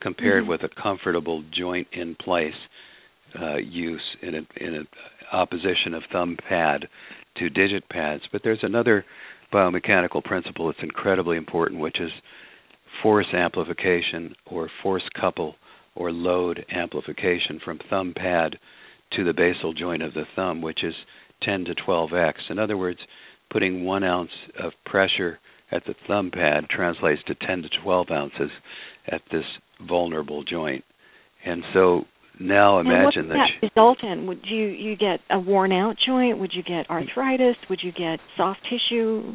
compared 0.00 0.42
mm-hmm. 0.42 0.50
with 0.50 0.62
a 0.62 0.82
comfortable 0.82 1.44
joint 1.56 1.86
in 1.92 2.16
place 2.16 2.52
uh, 3.40 3.56
use 3.56 4.02
in 4.22 4.34
a, 4.34 4.64
in 4.64 4.74
a 4.74 5.36
opposition 5.36 5.94
of 5.94 6.02
thumb 6.12 6.36
pad 6.48 6.86
to 7.38 7.48
digit 7.50 7.88
pads. 7.88 8.22
But 8.32 8.42
there's 8.44 8.62
another 8.62 9.04
biomechanical 9.52 10.24
principle 10.24 10.66
that's 10.66 10.78
incredibly 10.82 11.36
important, 11.36 11.80
which 11.80 12.00
is 12.00 12.10
force 13.02 13.26
amplification 13.34 14.34
or 14.46 14.70
force 14.82 15.04
couple 15.20 15.54
or 15.94 16.12
load 16.12 16.64
amplification 16.70 17.60
from 17.64 17.80
thumb 17.90 18.12
pad 18.14 18.56
to 19.12 19.24
the 19.24 19.32
basal 19.32 19.72
joint 19.72 20.02
of 20.02 20.14
the 20.14 20.24
thumb, 20.34 20.60
which 20.60 20.82
is 20.82 20.94
10 21.42 21.66
to 21.66 21.74
12x. 21.74 22.34
In 22.50 22.58
other 22.58 22.76
words, 22.76 22.98
putting 23.50 23.84
one 23.84 24.04
ounce 24.04 24.30
of 24.62 24.72
pressure 24.84 25.38
at 25.70 25.84
the 25.86 25.94
thumb 26.06 26.30
pad 26.32 26.64
translates 26.68 27.22
to 27.26 27.34
10 27.34 27.62
to 27.62 27.68
12 27.82 28.10
ounces 28.10 28.50
at 29.06 29.22
this 29.30 29.44
vulnerable 29.86 30.42
joint. 30.44 30.84
And 31.44 31.62
so 31.72 32.04
now 32.38 32.80
imagine 32.80 33.22
and 33.22 33.30
that, 33.30 33.48
that 33.60 33.66
result 33.68 33.98
in 34.02 34.26
would 34.26 34.40
you 34.44 34.66
you 34.66 34.96
get 34.96 35.20
a 35.30 35.38
worn 35.38 35.72
out 35.72 35.96
joint? 36.06 36.38
Would 36.38 36.52
you 36.54 36.62
get 36.62 36.90
arthritis? 36.90 37.56
Would 37.70 37.80
you 37.82 37.92
get 37.92 38.20
soft 38.36 38.60
tissue 38.64 39.34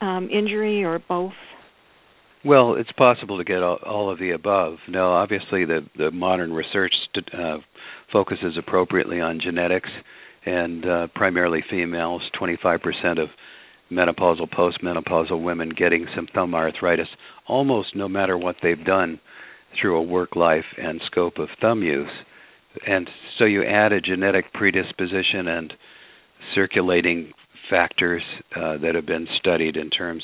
um, 0.00 0.28
injury 0.30 0.84
or 0.84 0.98
both? 0.98 1.32
Well 2.44 2.74
it's 2.74 2.90
possible 2.92 3.38
to 3.38 3.44
get 3.44 3.62
all, 3.62 3.78
all 3.86 4.10
of 4.12 4.18
the 4.18 4.30
above. 4.30 4.78
Now 4.88 5.12
obviously 5.12 5.64
the 5.64 5.80
the 5.96 6.10
modern 6.10 6.52
research 6.52 6.92
uh, 7.32 7.58
focuses 8.12 8.56
appropriately 8.58 9.20
on 9.20 9.40
genetics 9.42 9.90
and 10.46 10.84
uh, 10.84 11.06
primarily 11.14 11.60
females. 11.70 12.22
25% 12.40 12.78
of 13.18 13.28
menopausal 13.92 14.48
postmenopausal 14.52 15.42
women 15.42 15.70
getting 15.76 16.06
some 16.16 16.26
thumb 16.34 16.54
arthritis 16.54 17.06
almost 17.46 17.94
no 17.94 18.08
matter 18.08 18.36
what 18.36 18.56
they've 18.62 18.84
done 18.84 19.20
through 19.80 19.98
a 19.98 20.02
work 20.02 20.36
life 20.36 20.64
and 20.78 21.00
scope 21.06 21.38
of 21.38 21.48
thumb 21.60 21.82
use. 21.82 22.10
And 22.86 23.08
so 23.38 23.44
you 23.44 23.64
add 23.64 23.92
a 23.92 24.00
genetic 24.00 24.52
predisposition 24.52 25.48
and 25.48 25.72
circulating 26.54 27.32
factors 27.70 28.22
uh, 28.54 28.78
that 28.78 28.94
have 28.94 29.06
been 29.06 29.26
studied 29.38 29.76
in 29.76 29.90
terms 29.90 30.22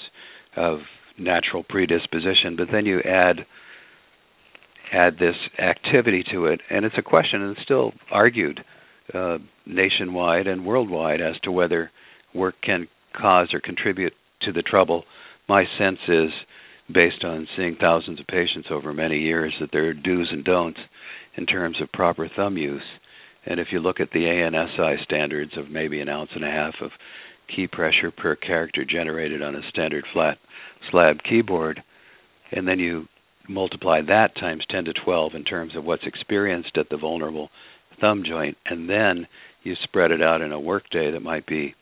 of 0.57 0.79
natural 1.19 1.65
predisposition, 1.69 2.57
but 2.57 2.69
then 2.73 2.87
you 2.87 3.01
add 3.01 3.47
add 4.93 5.15
this 5.21 5.37
activity 5.61 6.25
to 6.33 6.47
it, 6.47 6.61
and 6.69 6.85
it's 6.85 6.97
a 6.99 7.03
question 7.03 7.43
and 7.43 7.53
it's 7.53 7.65
still 7.65 7.93
argued 8.11 8.59
uh, 9.15 9.39
nationwide 9.65 10.49
and 10.49 10.67
worldwide 10.67 11.21
as 11.21 11.39
to 11.45 11.53
whether 11.53 11.93
work 12.35 12.57
can 12.63 12.89
cause 13.17 13.49
or 13.53 13.61
contribute 13.61 14.13
to 14.43 14.53
the 14.53 14.63
trouble. 14.63 15.05
My 15.49 15.63
sense 15.79 15.99
is 16.09 16.31
based 16.93 17.25
on 17.25 17.49
seeing 17.57 17.77
thousands 17.81 18.21
of 18.21 18.27
patients 18.27 18.69
over 18.71 18.93
many 18.93 19.19
years 19.19 19.55
that 19.61 19.71
there 19.73 19.89
are 19.89 19.95
do's 19.95 20.29
and 20.33 20.45
don'ts 20.45 20.81
in 21.37 21.47
terms 21.47 21.81
of 21.81 21.93
proper 21.93 22.29
thumb 22.35 22.57
use. 22.57 22.83
And 23.47 23.59
if 23.61 23.69
you 23.73 23.81
look 23.81 24.01
at 24.01 24.11
the 24.13 24.21
ANSI 24.21 25.03
standards 25.05 25.53
of 25.57 25.71
maybe 25.71 26.01
an 26.01 26.09
ounce 26.09 26.31
and 26.35 26.45
a 26.45 26.51
half 26.51 26.75
of 26.83 26.91
key 27.55 27.67
pressure 27.67 28.11
per 28.11 28.37
character 28.37 28.85
generated 28.85 29.43
on 29.43 29.55
a 29.55 29.69
standard 29.71 30.05
flat 30.13 30.39
slab 30.91 31.17
keyboard, 31.29 31.83
and 32.53 32.67
then 32.67 32.79
you 32.79 33.07
multiply 33.49 34.01
that 34.03 34.35
times 34.37 34.65
10 34.71 34.85
to 34.85 34.93
12 35.05 35.35
in 35.35 35.45
terms 35.45 35.77
of 35.77 35.85
what's 35.85 36.07
experienced 36.07 36.77
at 36.77 36.89
the 36.91 36.97
vulnerable 36.97 37.49
thumb 38.01 38.23
joint, 38.27 38.57
and 38.67 38.89
then 38.89 39.27
you 39.63 39.75
spread 39.83 40.11
it 40.11 40.23
out 40.23 40.41
in 40.41 40.53
a 40.53 40.61
workday 40.61 41.11
that 41.11 41.21
might 41.21 41.47
be 41.47 41.75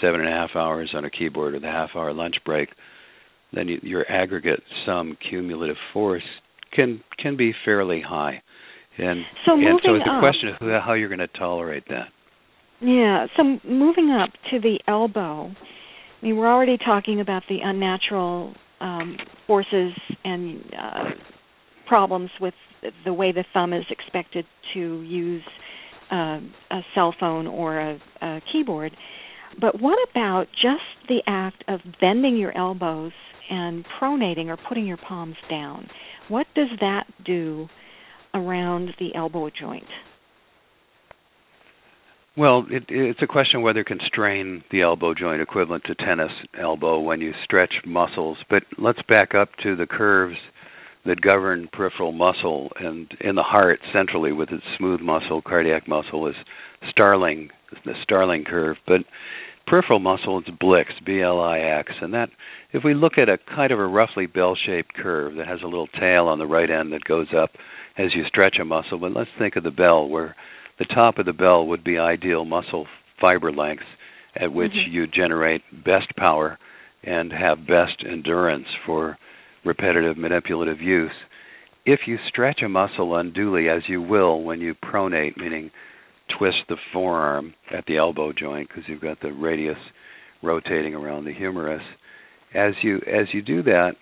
seven 0.00 0.20
and 0.20 0.28
a 0.28 0.32
half 0.32 0.50
hours 0.54 0.92
on 0.94 1.04
a 1.04 1.10
keyboard 1.10 1.54
with 1.54 1.64
a 1.64 1.66
half 1.66 1.90
hour 1.94 2.12
lunch 2.12 2.36
break 2.44 2.70
then 3.52 3.68
you, 3.68 3.78
your 3.82 4.10
aggregate 4.10 4.62
sum 4.86 5.16
cumulative 5.28 5.76
force 5.92 6.22
can 6.74 7.02
can 7.18 7.36
be 7.36 7.52
fairly 7.64 8.02
high. 8.06 8.42
And 8.98 9.24
so 9.46 9.52
and 9.54 9.80
so 9.84 9.94
it's 9.94 10.04
up, 10.08 10.16
a 10.16 10.20
question 10.20 10.48
of 10.50 10.82
how 10.82 10.94
you're 10.94 11.08
going 11.08 11.20
to 11.20 11.28
tolerate 11.28 11.84
that. 11.88 12.08
Yeah. 12.80 13.26
So 13.36 13.58
moving 13.68 14.10
up 14.10 14.30
to 14.50 14.60
the 14.60 14.78
elbow, 14.86 15.46
I 15.46 16.24
mean, 16.24 16.36
we're 16.36 16.52
already 16.52 16.78
talking 16.78 17.20
about 17.20 17.42
the 17.48 17.58
unnatural 17.62 18.54
um, 18.80 19.16
forces 19.46 19.92
and 20.24 20.62
uh, 20.78 21.04
problems 21.86 22.30
with 22.40 22.54
the 23.04 23.12
way 23.12 23.32
the 23.32 23.44
thumb 23.52 23.72
is 23.72 23.84
expected 23.90 24.44
to 24.74 25.02
use 25.02 25.42
uh, 26.10 26.40
a 26.70 26.80
cell 26.94 27.14
phone 27.18 27.46
or 27.46 27.78
a, 27.78 27.98
a 28.22 28.40
keyboard. 28.52 28.92
But 29.60 29.80
what 29.80 29.98
about 30.10 30.46
just 30.52 31.08
the 31.08 31.22
act 31.26 31.64
of 31.68 31.80
bending 32.00 32.36
your 32.36 32.56
elbows 32.56 33.12
and 33.50 33.84
pronating 34.00 34.46
or 34.46 34.56
putting 34.56 34.86
your 34.86 34.96
palms 34.96 35.36
down. 35.50 35.88
What 36.28 36.46
does 36.54 36.68
that 36.80 37.04
do 37.24 37.68
around 38.32 38.90
the 38.98 39.14
elbow 39.14 39.50
joint? 39.50 39.84
Well, 42.36 42.64
it, 42.70 42.84
it's 42.88 43.20
a 43.22 43.26
question 43.26 43.62
whether 43.62 43.80
it 43.80 43.86
can 43.86 43.98
strain 44.06 44.62
the 44.70 44.82
elbow 44.82 45.14
joint 45.14 45.42
equivalent 45.42 45.84
to 45.84 45.94
tennis 45.94 46.30
elbow 46.58 47.00
when 47.00 47.20
you 47.20 47.32
stretch 47.44 47.74
muscles. 47.84 48.38
But 48.48 48.62
let's 48.78 49.00
back 49.08 49.34
up 49.34 49.48
to 49.64 49.74
the 49.76 49.86
curves 49.86 50.36
that 51.04 51.20
govern 51.20 51.68
peripheral 51.72 52.12
muscle, 52.12 52.70
and 52.78 53.10
in 53.20 53.34
the 53.34 53.42
heart, 53.42 53.80
centrally 53.92 54.32
with 54.32 54.50
its 54.50 54.62
smooth 54.78 55.00
muscle, 55.00 55.42
cardiac 55.42 55.88
muscle, 55.88 56.28
is 56.28 56.34
Starling, 56.90 57.50
the 57.84 57.92
Starling 58.02 58.44
curve. 58.44 58.76
But 58.86 59.00
peripheral 59.66 60.00
muscle 60.00 60.38
is 60.38 60.44
Blix, 60.58 60.90
B-L-I-X, 61.04 61.92
and 62.00 62.14
that 62.14 62.30
if 62.72 62.82
we 62.84 62.94
look 62.94 63.14
at 63.18 63.28
a 63.28 63.38
kind 63.54 63.72
of 63.72 63.78
a 63.78 63.86
roughly 63.86 64.26
bell-shaped 64.26 64.94
curve 64.94 65.36
that 65.36 65.46
has 65.46 65.60
a 65.62 65.66
little 65.66 65.88
tail 65.88 66.26
on 66.26 66.38
the 66.38 66.46
right 66.46 66.70
end 66.70 66.92
that 66.92 67.04
goes 67.04 67.28
up 67.36 67.50
as 67.98 68.14
you 68.14 68.24
stretch 68.26 68.56
a 68.60 68.64
muscle, 68.64 68.98
but 68.98 69.12
let's 69.12 69.30
think 69.38 69.56
of 69.56 69.64
the 69.64 69.70
bell 69.70 70.08
where 70.08 70.34
the 70.78 70.86
top 70.86 71.18
of 71.18 71.26
the 71.26 71.32
bell 71.32 71.66
would 71.66 71.84
be 71.84 71.98
ideal 71.98 72.44
muscle 72.44 72.86
fiber 73.20 73.52
length 73.52 73.82
at 74.34 74.52
which 74.52 74.72
mm-hmm. 74.72 74.92
you 74.92 75.06
generate 75.06 75.62
best 75.84 76.14
power 76.16 76.58
and 77.02 77.32
have 77.32 77.66
best 77.66 78.04
endurance 78.08 78.66
for 78.86 79.18
repetitive 79.64 80.16
manipulative 80.16 80.80
use. 80.80 81.10
If 81.84 82.00
you 82.06 82.16
stretch 82.28 82.60
a 82.64 82.68
muscle 82.68 83.16
unduly, 83.16 83.68
as 83.68 83.82
you 83.88 84.02
will 84.02 84.42
when 84.42 84.60
you 84.60 84.74
pronate, 84.74 85.36
meaning 85.36 85.70
twist 86.38 86.58
the 86.68 86.76
forearm 86.92 87.54
at 87.76 87.84
the 87.86 87.96
elbow 87.96 88.32
joint 88.32 88.68
because 88.68 88.84
you've 88.86 89.00
got 89.00 89.20
the 89.20 89.32
radius 89.32 89.78
rotating 90.42 90.94
around 90.94 91.24
the 91.24 91.34
humerus. 91.34 91.82
As 92.54 92.72
you 92.82 92.96
as 92.96 93.26
you 93.32 93.42
do 93.42 93.62
that, 93.64 93.92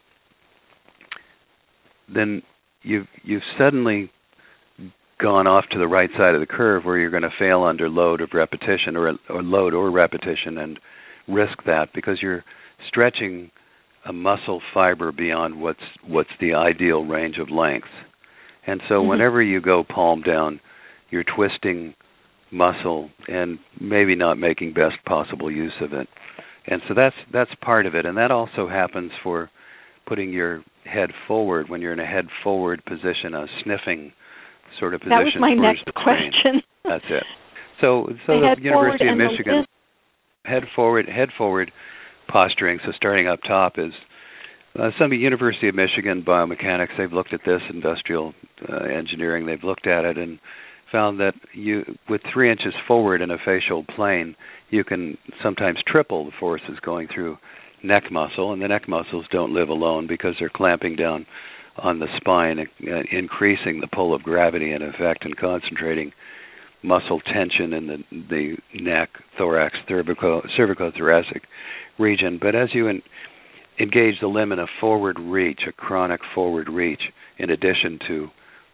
then 2.13 2.43
you've 2.83 3.07
you've 3.23 3.43
suddenly 3.59 4.11
gone 5.21 5.47
off 5.47 5.65
to 5.73 5.79
the 5.79 5.87
right 5.87 6.11
side 6.17 6.35
of 6.35 6.41
the 6.41 6.47
curve 6.47 6.85
where 6.85 6.97
you're 6.97 7.11
going 7.11 7.23
to 7.23 7.31
fail 7.39 7.65
under 7.65 7.89
load 7.89 8.21
of 8.21 8.31
repetition 8.33 8.97
or, 8.97 9.15
or 9.29 9.43
load 9.43 9.75
or 9.75 9.91
repetition 9.91 10.59
and 10.59 10.79
risk 11.27 11.59
that 11.67 11.89
because 11.93 12.19
you're 12.23 12.45
stretching 12.89 13.51
a 14.07 14.13
muscle 14.13 14.63
fiber 14.73 15.11
beyond 15.13 15.61
what's 15.61 15.81
what's 16.07 16.31
the 16.41 16.55
ideal 16.55 17.05
range 17.05 17.37
of 17.39 17.51
length. 17.51 17.89
And 18.67 18.81
so 18.89 18.97
mm-hmm. 18.97 19.09
whenever 19.09 19.43
you 19.43 19.61
go 19.61 19.85
palm 19.85 20.23
down, 20.23 20.61
you're 21.11 21.25
twisting 21.25 21.95
muscle 22.51 23.11
and 23.29 23.59
maybe 23.81 24.15
not 24.15 24.39
making 24.39 24.73
best 24.73 24.97
possible 25.07 25.51
use 25.51 25.75
of 25.81 25.93
it. 25.93 26.09
And 26.67 26.83
so 26.89 26.95
that's 26.95 27.17
that's 27.33 27.51
part 27.63 27.87
of 27.87 27.95
it, 27.95 28.05
and 28.05 28.17
that 28.19 28.31
also 28.31 28.69
happens 28.69 29.11
for 29.23 29.51
putting 30.07 30.33
your 30.33 30.63
head 30.85 31.11
forward 31.27 31.69
when 31.69 31.81
you're 31.81 31.93
in 31.93 32.01
a 32.01 32.07
head 32.07 32.27
forward 32.43 32.83
position, 32.85 33.35
a 33.35 33.47
sniffing 33.65 34.13
sort 34.79 34.95
of 34.95 35.01
position. 35.01 35.17
That 35.19 35.25
was 35.25 35.37
my 35.41 35.55
next 35.55 35.85
question. 35.95 36.63
That's 36.85 37.05
it. 37.09 37.25
So 37.81 38.09
so 38.27 38.41
the, 38.41 38.57
the 38.57 38.65
University 38.65 39.09
of 39.09 39.17
Michigan 39.17 39.65
head 40.45 40.65
forward 40.75 41.07
head 41.09 41.31
forward 41.39 41.73
posturing. 42.29 42.79
So 42.85 42.93
starting 42.97 43.29
up 43.29 43.41
top 43.47 43.75
is 43.79 43.93
uh, 44.79 44.91
some 45.01 45.13
University 45.13 45.69
of 45.69 45.75
Michigan 45.75 46.23
biomechanics. 46.27 46.97
They've 46.99 47.13
looked 47.13 47.33
at 47.33 47.41
this 47.47 47.63
industrial 47.71 48.35
uh, 48.69 48.85
engineering. 48.85 49.47
They've 49.47 49.65
looked 49.65 49.87
at 49.87 50.05
it 50.05 50.19
and 50.19 50.39
found 50.91 51.21
that 51.21 51.35
you 51.53 51.85
with 52.09 52.21
three 52.33 52.51
inches 52.51 52.75
forward 52.87 53.21
in 53.21 53.31
a 53.31 53.39
facial 53.45 53.85
plane, 53.85 54.35
you 54.71 54.85
can 54.85 55.17
sometimes 55.43 55.79
triple 55.87 56.25
the 56.25 56.33
forces 56.39 56.79
going 56.83 57.09
through 57.15 57.37
neck 57.83 58.05
muscle, 58.11 58.53
and 58.53 58.61
the 58.61 58.69
neck 58.69 58.89
muscles 58.89 59.27
don't 59.31 59.55
live 59.55 59.69
alone 59.69 60.07
because 60.07 60.35
they're 60.39 60.51
clamping 60.53 60.97
down 60.97 61.27
on 61.77 62.01
the 62.01 62.07
spine, 62.17 62.59
uh, 62.59 63.03
increasing 63.13 63.81
the 63.81 63.87
pull 63.87 64.15
of 64.15 64.23
gravity 64.23 64.73
in 64.73 64.83
effect 64.83 65.25
and 65.25 65.37
concentrating 65.37 66.13
muscle 66.83 67.21
tension 67.21 67.73
in 67.73 67.87
the 67.87 67.97
the 68.31 68.57
neck, 68.75 69.11
thorax, 69.37 69.77
cervical, 69.89 70.43
cervicothoracic 70.59 71.43
region. 71.99 72.39
But 72.41 72.55
as 72.55 72.69
you 72.73 72.89
in, 72.89 73.03
engage 73.81 74.21
the 74.21 74.29
limb 74.29 74.53
in 74.53 74.59
a 74.59 74.67
forward 74.81 75.19
reach, 75.19 75.61
a 75.69 75.73
chronic 75.73 76.21
forward 76.35 76.69
reach, 76.69 77.03
in 77.39 77.51
addition 77.51 77.99
to 78.09 78.29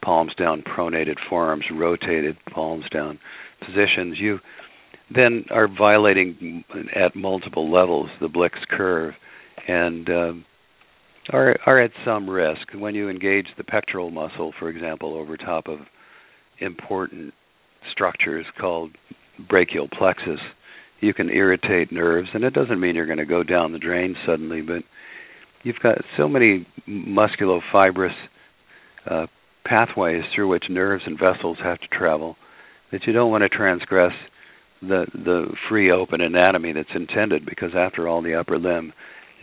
palms 0.04 0.34
down, 0.34 0.62
pronated 0.62 1.16
forearms 1.28 1.64
rotated, 1.72 2.36
palms 2.52 2.84
down 2.92 3.18
positions, 3.64 4.16
you 4.18 4.38
then 5.14 5.44
are 5.50 5.68
violating 5.68 6.64
at 6.94 7.14
multiple 7.14 7.70
levels 7.70 8.08
the 8.20 8.28
Blix 8.28 8.58
curve 8.70 9.14
and 9.66 10.08
uh, 10.08 10.32
are 11.32 11.56
are 11.66 11.80
at 11.80 11.90
some 12.04 12.28
risk 12.28 12.72
when 12.74 12.94
you 12.94 13.08
engage 13.08 13.46
the 13.56 13.64
pectoral 13.64 14.10
muscle, 14.10 14.52
for 14.58 14.68
example, 14.68 15.14
over 15.14 15.36
top 15.36 15.68
of 15.68 15.80
important 16.58 17.32
structures 17.90 18.46
called 18.60 18.90
brachial 19.48 19.88
plexus. 19.96 20.40
You 21.00 21.12
can 21.12 21.28
irritate 21.28 21.92
nerves, 21.92 22.28
and 22.32 22.44
it 22.44 22.54
doesn't 22.54 22.80
mean 22.80 22.94
you're 22.94 23.06
going 23.06 23.18
to 23.18 23.26
go 23.26 23.42
down 23.42 23.72
the 23.72 23.78
drain 23.78 24.16
suddenly, 24.26 24.62
but 24.62 24.82
you've 25.62 25.80
got 25.82 25.98
so 26.16 26.28
many 26.28 26.66
musculofibrous 26.88 28.14
uh, 29.10 29.26
pathways 29.64 30.22
through 30.34 30.48
which 30.48 30.64
nerves 30.68 31.04
and 31.06 31.18
vessels 31.18 31.58
have 31.62 31.78
to 31.80 31.88
travel 31.88 32.36
that 32.92 33.06
you 33.06 33.12
don't 33.12 33.30
want 33.30 33.42
to 33.42 33.48
transgress 33.48 34.12
the 34.80 35.06
the 35.14 35.46
free 35.68 35.90
open 35.90 36.20
anatomy 36.20 36.72
that's 36.72 36.88
intended 36.94 37.46
because 37.46 37.70
after 37.76 38.06
all 38.06 38.22
the 38.22 38.34
upper 38.34 38.58
limb 38.58 38.92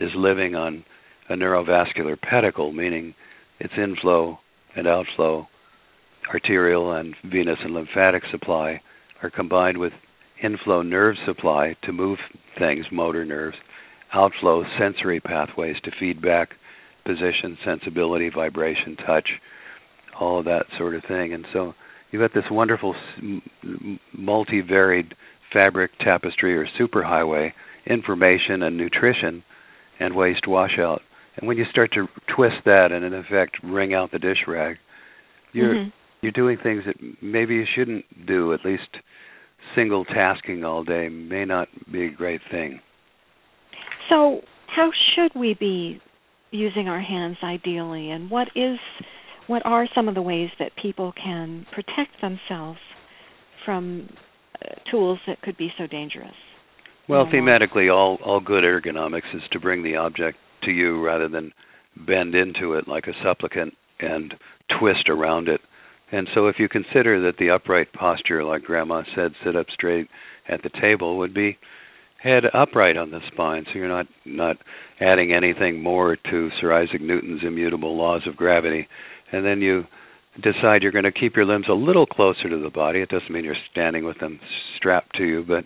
is 0.00 0.10
living 0.16 0.54
on 0.54 0.84
a 1.28 1.34
neurovascular 1.34 2.20
pedicle 2.20 2.72
meaning 2.72 3.14
its 3.58 3.72
inflow 3.76 4.38
and 4.76 4.86
outflow 4.86 5.46
arterial 6.32 6.92
and 6.92 7.14
venous 7.30 7.58
and 7.64 7.74
lymphatic 7.74 8.22
supply 8.30 8.80
are 9.22 9.30
combined 9.30 9.78
with 9.78 9.92
inflow 10.42 10.82
nerve 10.82 11.16
supply 11.26 11.74
to 11.82 11.92
move 11.92 12.18
things 12.58 12.86
motor 12.92 13.24
nerves 13.24 13.56
outflow 14.14 14.62
sensory 14.78 15.20
pathways 15.20 15.76
to 15.82 15.90
feedback 15.98 16.50
position 17.04 17.58
sensibility 17.64 18.30
vibration 18.32 18.96
touch 19.04 19.28
all 20.22 20.38
of 20.38 20.44
that 20.46 20.66
sort 20.78 20.94
of 20.94 21.02
thing. 21.08 21.32
And 21.34 21.44
so 21.52 21.74
you've 22.10 22.22
got 22.22 22.34
this 22.34 22.50
wonderful 22.50 22.94
multi-varied 24.12 25.14
fabric 25.52 25.90
tapestry 26.00 26.56
or 26.56 26.66
superhighway 26.80 27.52
information 27.86 28.62
and 28.62 28.76
nutrition 28.76 29.42
and 29.98 30.14
waste 30.14 30.46
washout. 30.46 31.02
And 31.36 31.48
when 31.48 31.56
you 31.56 31.64
start 31.70 31.92
to 31.94 32.06
twist 32.34 32.56
that 32.64 32.92
and 32.92 33.04
in 33.04 33.12
effect 33.12 33.56
wring 33.62 33.92
out 33.92 34.12
the 34.12 34.18
dish 34.18 34.38
rag 34.46 34.76
you're 35.52 35.74
mm-hmm. 35.74 35.90
you're 36.20 36.32
doing 36.32 36.58
things 36.62 36.82
that 36.86 36.96
maybe 37.22 37.54
you 37.54 37.64
shouldn't 37.74 38.04
do 38.26 38.52
at 38.52 38.64
least 38.64 38.88
single 39.74 40.04
tasking 40.04 40.64
all 40.64 40.84
day 40.84 41.08
may 41.08 41.44
not 41.44 41.68
be 41.90 42.06
a 42.06 42.10
great 42.10 42.40
thing. 42.50 42.80
So 44.08 44.40
how 44.66 44.90
should 45.14 45.38
we 45.38 45.54
be 45.58 46.00
using 46.50 46.88
our 46.88 47.00
hands 47.00 47.36
ideally? 47.42 48.10
And 48.10 48.30
what 48.30 48.48
is 48.54 48.78
what 49.46 49.62
are 49.64 49.86
some 49.94 50.08
of 50.08 50.14
the 50.14 50.22
ways 50.22 50.50
that 50.58 50.72
people 50.80 51.12
can 51.12 51.66
protect 51.72 52.20
themselves 52.20 52.78
from 53.64 54.08
uh, 54.60 54.90
tools 54.90 55.18
that 55.26 55.40
could 55.42 55.56
be 55.56 55.70
so 55.78 55.86
dangerous? 55.86 56.34
Well, 57.08 57.26
thematically, 57.26 57.92
all 57.92 58.18
all 58.24 58.40
good 58.40 58.64
ergonomics 58.64 59.34
is 59.34 59.42
to 59.52 59.60
bring 59.60 59.82
the 59.82 59.96
object 59.96 60.38
to 60.64 60.70
you 60.70 61.04
rather 61.04 61.28
than 61.28 61.52
bend 61.96 62.34
into 62.34 62.74
it 62.74 62.86
like 62.86 63.06
a 63.06 63.24
supplicant 63.24 63.74
and 63.98 64.34
twist 64.78 65.08
around 65.08 65.48
it. 65.48 65.60
And 66.12 66.28
so, 66.34 66.46
if 66.46 66.56
you 66.58 66.68
consider 66.68 67.20
that 67.22 67.38
the 67.38 67.50
upright 67.50 67.92
posture, 67.92 68.44
like 68.44 68.62
Grandma 68.62 69.02
said, 69.16 69.32
sit 69.44 69.56
up 69.56 69.66
straight 69.74 70.08
at 70.48 70.62
the 70.62 70.70
table, 70.80 71.18
would 71.18 71.34
be 71.34 71.58
head 72.22 72.44
upright 72.54 72.96
on 72.96 73.10
the 73.10 73.20
spine, 73.32 73.64
so 73.66 73.78
you're 73.78 73.88
not 73.88 74.06
not 74.24 74.56
adding 75.00 75.32
anything 75.32 75.82
more 75.82 76.16
to 76.16 76.50
Sir 76.60 76.72
Isaac 76.72 77.00
Newton's 77.00 77.42
immutable 77.44 77.96
laws 77.96 78.22
of 78.28 78.36
gravity 78.36 78.86
and 79.32 79.44
then 79.44 79.60
you 79.60 79.84
decide 80.36 80.82
you're 80.82 80.92
going 80.92 81.04
to 81.04 81.12
keep 81.12 81.36
your 81.36 81.44
limbs 81.44 81.66
a 81.68 81.74
little 81.74 82.06
closer 82.06 82.48
to 82.48 82.58
the 82.58 82.70
body. 82.70 83.00
It 83.00 83.08
doesn't 83.08 83.30
mean 83.30 83.44
you're 83.44 83.54
standing 83.70 84.04
with 84.04 84.18
them 84.18 84.40
strapped 84.76 85.16
to 85.16 85.24
you, 85.24 85.44
but 85.46 85.64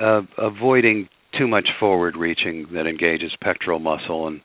uh, 0.00 0.22
avoiding 0.38 1.08
too 1.38 1.48
much 1.48 1.68
forward 1.78 2.16
reaching 2.16 2.66
that 2.74 2.86
engages 2.86 3.32
pectoral 3.42 3.78
muscle 3.78 4.28
and 4.28 4.40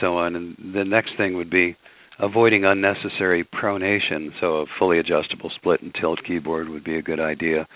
so 0.00 0.16
on. 0.16 0.34
And 0.34 0.56
the 0.74 0.84
next 0.84 1.12
thing 1.16 1.36
would 1.36 1.50
be 1.50 1.76
avoiding 2.18 2.64
unnecessary 2.64 3.44
pronation. 3.44 4.30
So 4.40 4.58
a 4.58 4.66
fully 4.78 4.98
adjustable 4.98 5.50
split 5.54 5.82
and 5.82 5.94
tilt 5.98 6.20
keyboard 6.26 6.68
would 6.68 6.84
be 6.84 6.96
a 6.96 7.02
good 7.02 7.20
idea. 7.20 7.66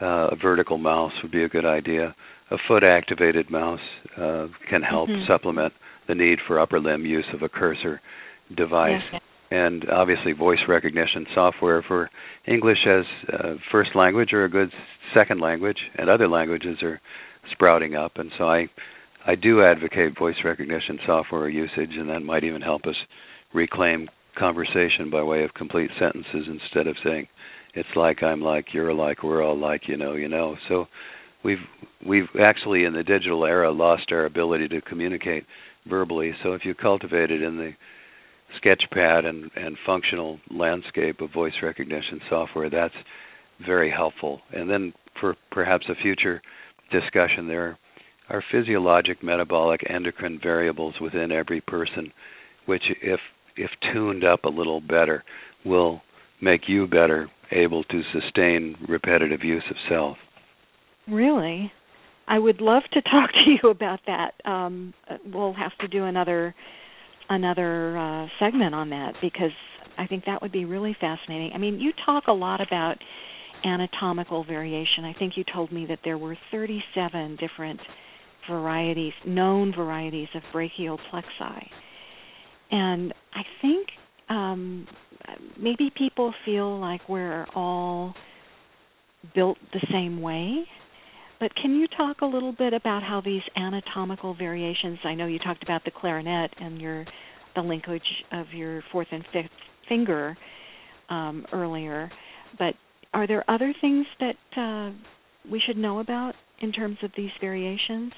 Uh, 0.00 0.28
a 0.30 0.36
vertical 0.40 0.78
mouse 0.78 1.12
would 1.22 1.32
be 1.32 1.44
a 1.44 1.48
good 1.48 1.64
idea. 1.64 2.14
A 2.50 2.56
foot 2.66 2.84
activated 2.84 3.50
mouse 3.50 3.80
uh, 4.16 4.46
can 4.68 4.82
help 4.82 5.08
mm-hmm. 5.08 5.30
supplement 5.30 5.72
the 6.06 6.14
need 6.14 6.38
for 6.46 6.58
upper 6.58 6.80
limb 6.80 7.04
use 7.04 7.26
of 7.34 7.42
a 7.42 7.48
cursor 7.48 8.00
device. 8.56 9.02
And 9.50 9.88
obviously, 9.88 10.32
voice 10.32 10.58
recognition 10.68 11.26
software 11.34 11.82
for 11.86 12.10
English 12.46 12.86
as 12.86 13.04
uh, 13.32 13.54
first 13.72 13.90
language 13.94 14.32
or 14.32 14.44
a 14.44 14.50
good 14.50 14.68
second 15.14 15.40
language, 15.40 15.78
and 15.96 16.10
other 16.10 16.28
languages 16.28 16.76
are 16.82 17.00
sprouting 17.52 17.94
up. 17.94 18.12
And 18.16 18.30
so, 18.36 18.44
I 18.44 18.66
I 19.26 19.34
do 19.34 19.62
advocate 19.62 20.18
voice 20.18 20.36
recognition 20.44 20.98
software 21.06 21.48
usage, 21.48 21.92
and 21.98 22.08
that 22.10 22.20
might 22.20 22.44
even 22.44 22.60
help 22.60 22.82
us 22.86 22.96
reclaim 23.54 24.08
conversation 24.38 25.10
by 25.10 25.22
way 25.22 25.44
of 25.44 25.52
complete 25.54 25.90
sentences 25.98 26.46
instead 26.46 26.86
of 26.86 26.96
saying 27.02 27.26
it's 27.74 27.88
like 27.96 28.22
I'm 28.22 28.40
like 28.40 28.66
you're 28.72 28.94
like 28.94 29.22
we're 29.22 29.42
all 29.42 29.58
like 29.58 29.82
you 29.86 29.96
know 29.96 30.14
you 30.14 30.28
know. 30.28 30.56
So 30.68 30.86
we've 31.44 31.58
we've 32.06 32.28
actually 32.42 32.84
in 32.84 32.92
the 32.92 33.02
digital 33.02 33.44
era 33.44 33.70
lost 33.70 34.10
our 34.10 34.24
ability 34.24 34.68
to 34.68 34.80
communicate 34.82 35.44
verbally. 35.88 36.32
So 36.42 36.52
if 36.52 36.62
you 36.64 36.74
cultivate 36.74 37.30
it 37.30 37.42
in 37.42 37.56
the 37.56 37.72
sketchpad 38.62 39.24
and, 39.26 39.50
and 39.56 39.76
functional 39.86 40.38
landscape 40.50 41.20
of 41.20 41.32
voice 41.32 41.52
recognition 41.62 42.20
software, 42.28 42.70
that's 42.70 42.94
very 43.64 43.90
helpful. 43.90 44.40
And 44.52 44.68
then 44.70 44.92
for 45.20 45.36
perhaps 45.50 45.86
a 45.88 46.00
future 46.02 46.40
discussion, 46.90 47.48
there 47.48 47.78
are 48.28 48.42
physiologic, 48.52 49.22
metabolic, 49.22 49.80
endocrine 49.88 50.38
variables 50.42 50.94
within 51.00 51.32
every 51.32 51.60
person, 51.60 52.12
which, 52.66 52.82
if 53.02 53.20
if 53.56 53.70
tuned 53.92 54.24
up 54.24 54.44
a 54.44 54.48
little 54.48 54.80
better, 54.80 55.24
will 55.64 56.00
make 56.40 56.62
you 56.68 56.86
better 56.86 57.28
able 57.50 57.82
to 57.84 58.02
sustain 58.12 58.76
repetitive 58.88 59.42
use 59.42 59.64
of 59.68 59.76
self. 59.88 60.16
Really? 61.08 61.72
I 62.28 62.38
would 62.38 62.60
love 62.60 62.82
to 62.92 63.02
talk 63.10 63.30
to 63.32 63.50
you 63.50 63.70
about 63.70 64.00
that. 64.06 64.34
Um, 64.44 64.94
we'll 65.24 65.54
have 65.54 65.76
to 65.80 65.88
do 65.88 66.04
another 66.04 66.54
another 67.28 67.96
uh, 67.98 68.26
segment 68.38 68.74
on 68.74 68.90
that 68.90 69.14
because 69.20 69.52
I 69.96 70.06
think 70.06 70.24
that 70.26 70.40
would 70.42 70.52
be 70.52 70.64
really 70.64 70.96
fascinating. 71.00 71.52
I 71.54 71.58
mean, 71.58 71.80
you 71.80 71.92
talk 72.06 72.24
a 72.28 72.32
lot 72.32 72.60
about 72.60 72.96
anatomical 73.64 74.44
variation. 74.44 75.04
I 75.04 75.14
think 75.18 75.34
you 75.36 75.44
told 75.52 75.72
me 75.72 75.86
that 75.86 76.00
there 76.04 76.18
were 76.18 76.36
37 76.50 77.36
different 77.36 77.80
varieties, 78.48 79.12
known 79.26 79.74
varieties 79.74 80.28
of 80.34 80.42
brachial 80.52 80.98
plexi. 81.12 81.68
And 82.70 83.12
I 83.34 83.42
think 83.60 83.88
um, 84.28 84.86
maybe 85.60 85.90
people 85.96 86.32
feel 86.44 86.78
like 86.78 87.08
we're 87.08 87.46
all 87.54 88.14
built 89.34 89.58
the 89.72 89.84
same 89.90 90.20
way 90.20 90.64
but 91.40 91.54
can 91.54 91.76
you 91.76 91.86
talk 91.96 92.20
a 92.20 92.26
little 92.26 92.52
bit 92.52 92.72
about 92.72 93.02
how 93.02 93.20
these 93.24 93.42
anatomical 93.56 94.34
variations? 94.34 94.98
I 95.04 95.14
know 95.14 95.26
you 95.26 95.38
talked 95.38 95.62
about 95.62 95.84
the 95.84 95.90
clarinet 95.90 96.50
and 96.60 96.80
your 96.80 97.04
the 97.54 97.62
linkage 97.62 98.02
of 98.32 98.46
your 98.52 98.82
fourth 98.92 99.08
and 99.10 99.24
fifth 99.32 99.50
finger 99.88 100.36
um, 101.08 101.46
earlier, 101.52 102.10
but 102.58 102.74
are 103.14 103.26
there 103.26 103.44
other 103.50 103.74
things 103.80 104.06
that 104.20 104.36
uh, 104.56 104.92
we 105.50 105.60
should 105.66 105.76
know 105.76 106.00
about 106.00 106.34
in 106.60 106.72
terms 106.72 106.98
of 107.02 107.10
these 107.16 107.30
variations? 107.40 108.12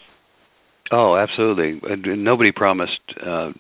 Oh, 0.93 1.17
absolutely. 1.17 1.81
Nobody 2.17 2.51
promised 2.53 3.01
uh, 3.25 3.51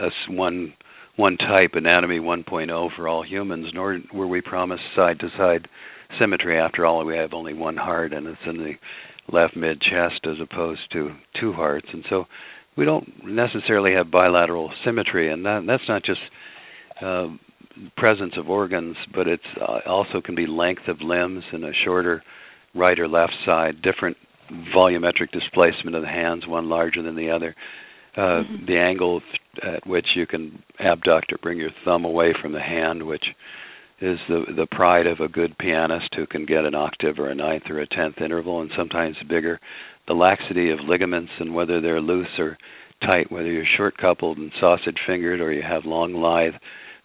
us 0.00 0.12
one 0.30 0.74
one 1.16 1.36
type 1.36 1.70
anatomy 1.74 2.18
1.0 2.18 2.88
for 2.96 3.06
all 3.06 3.24
humans, 3.24 3.66
nor 3.72 4.00
were 4.12 4.26
we 4.26 4.40
promised 4.40 4.82
side 4.96 5.20
to 5.20 5.28
side 5.38 5.68
symmetry. 6.18 6.58
After 6.58 6.86
all, 6.86 7.04
we 7.04 7.16
have 7.16 7.32
only 7.32 7.54
one 7.54 7.76
heart, 7.76 8.12
and 8.12 8.26
it's 8.26 8.38
in 8.46 8.58
the 8.58 8.72
left 9.32 9.56
mid 9.56 9.80
chest 9.80 10.20
as 10.26 10.36
opposed 10.40 10.80
to 10.92 11.10
two 11.40 11.52
hearts, 11.52 11.86
and 11.92 12.04
so 12.10 12.24
we 12.76 12.84
don't 12.84 13.08
necessarily 13.24 13.92
have 13.94 14.10
bilateral 14.10 14.70
symmetry, 14.84 15.32
and 15.32 15.44
that, 15.44 15.64
that's 15.66 15.88
not 15.88 16.02
just 16.04 16.20
uh, 17.00 17.28
presence 17.96 18.34
of 18.36 18.48
organs, 18.48 18.96
but 19.14 19.26
it's 19.26 19.42
uh, 19.60 19.88
also 19.88 20.20
can 20.20 20.34
be 20.34 20.46
length 20.46 20.88
of 20.88 21.00
limbs 21.00 21.42
and 21.52 21.64
a 21.64 21.72
shorter 21.84 22.22
right 22.74 22.98
or 22.98 23.08
left 23.08 23.32
side, 23.46 23.82
different 23.82 24.16
volumetric 24.76 25.30
displacement 25.32 25.96
of 25.96 26.02
the 26.02 26.08
hands, 26.08 26.46
one 26.46 26.68
larger 26.68 27.02
than 27.02 27.16
the 27.16 27.30
other. 27.30 27.54
Uh, 28.16 28.20
mm-hmm. 28.20 28.66
The 28.66 28.78
angle 28.78 29.20
at 29.62 29.86
which 29.86 30.06
you 30.14 30.26
can 30.26 30.62
abduct 30.78 31.32
or 31.32 31.38
bring 31.42 31.58
your 31.58 31.70
thumb 31.84 32.04
away 32.04 32.34
from 32.40 32.52
the 32.52 32.60
hand, 32.60 33.04
which 33.04 33.24
is 34.00 34.18
the 34.28 34.44
the 34.56 34.66
pride 34.70 35.06
of 35.06 35.20
a 35.20 35.28
good 35.28 35.56
pianist 35.58 36.08
who 36.16 36.26
can 36.26 36.46
get 36.46 36.64
an 36.64 36.74
octave 36.74 37.18
or 37.18 37.28
a 37.28 37.34
ninth 37.34 37.64
or 37.70 37.80
a 37.80 37.86
tenth 37.86 38.20
interval 38.20 38.60
and 38.60 38.70
sometimes 38.76 39.16
bigger. 39.28 39.60
The 40.06 40.14
laxity 40.14 40.70
of 40.70 40.80
ligaments 40.86 41.32
and 41.38 41.54
whether 41.54 41.80
they're 41.80 42.00
loose 42.00 42.38
or 42.38 42.58
tight, 43.10 43.30
whether 43.30 43.50
you're 43.50 43.64
short 43.76 43.96
coupled 43.96 44.38
and 44.38 44.52
sausage 44.60 44.98
fingered 45.06 45.40
or 45.40 45.52
you 45.52 45.62
have 45.62 45.84
long 45.84 46.14
lithe 46.14 46.54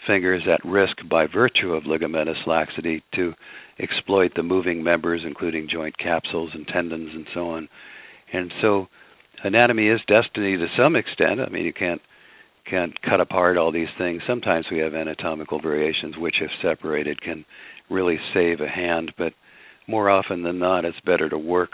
fingers 0.08 0.44
at 0.52 0.66
risk 0.66 0.96
by 1.10 1.28
virtue 1.28 1.74
of 1.74 1.84
ligamentous 1.84 2.48
laxity 2.48 3.04
to 3.16 3.34
exploit 3.80 4.32
the 4.36 4.44
moving 4.44 4.84
members, 4.84 5.22
including 5.26 5.68
joint 5.72 5.98
capsules 5.98 6.52
and 6.54 6.68
tendons 6.68 7.10
and 7.14 7.28
so 7.34 7.50
on. 7.50 7.70
And 8.34 8.52
so 8.62 8.88
anatomy 9.44 9.88
is 9.88 10.00
destiny 10.08 10.58
to 10.58 10.68
some 10.78 10.96
extent. 10.96 11.40
I 11.40 11.50
mean, 11.50 11.66
you 11.66 11.74
can't 11.74 12.02
can't 12.70 12.94
cut 13.02 13.22
apart 13.22 13.58
all 13.58 13.72
these 13.72 13.88
things. 13.98 14.22
Sometimes 14.28 14.66
we 14.72 14.80
have 14.80 14.94
anatomical 14.94 15.62
variations 15.62 16.16
which, 16.18 16.36
if 16.42 16.52
separated, 16.62 17.22
can 17.22 17.46
really 17.90 18.18
save 18.34 18.62
a 18.62 18.68
hand. 18.68 19.12
But 19.18 19.34
more 19.88 20.10
often 20.10 20.44
than 20.44 20.60
not, 20.60 20.86
it's 20.86 21.00
better 21.06 21.30
to 21.30 21.38
work 21.38 21.72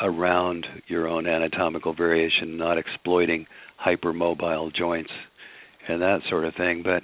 around 0.00 0.66
your 0.88 1.06
own 1.06 1.26
anatomical 1.26 1.94
variation, 1.94 2.56
not 2.56 2.78
exploiting 2.78 3.46
hypermobile 3.84 4.74
joints 4.74 5.10
and 5.88 6.00
that 6.02 6.20
sort 6.28 6.44
of 6.44 6.54
thing. 6.54 6.82
But 6.84 7.02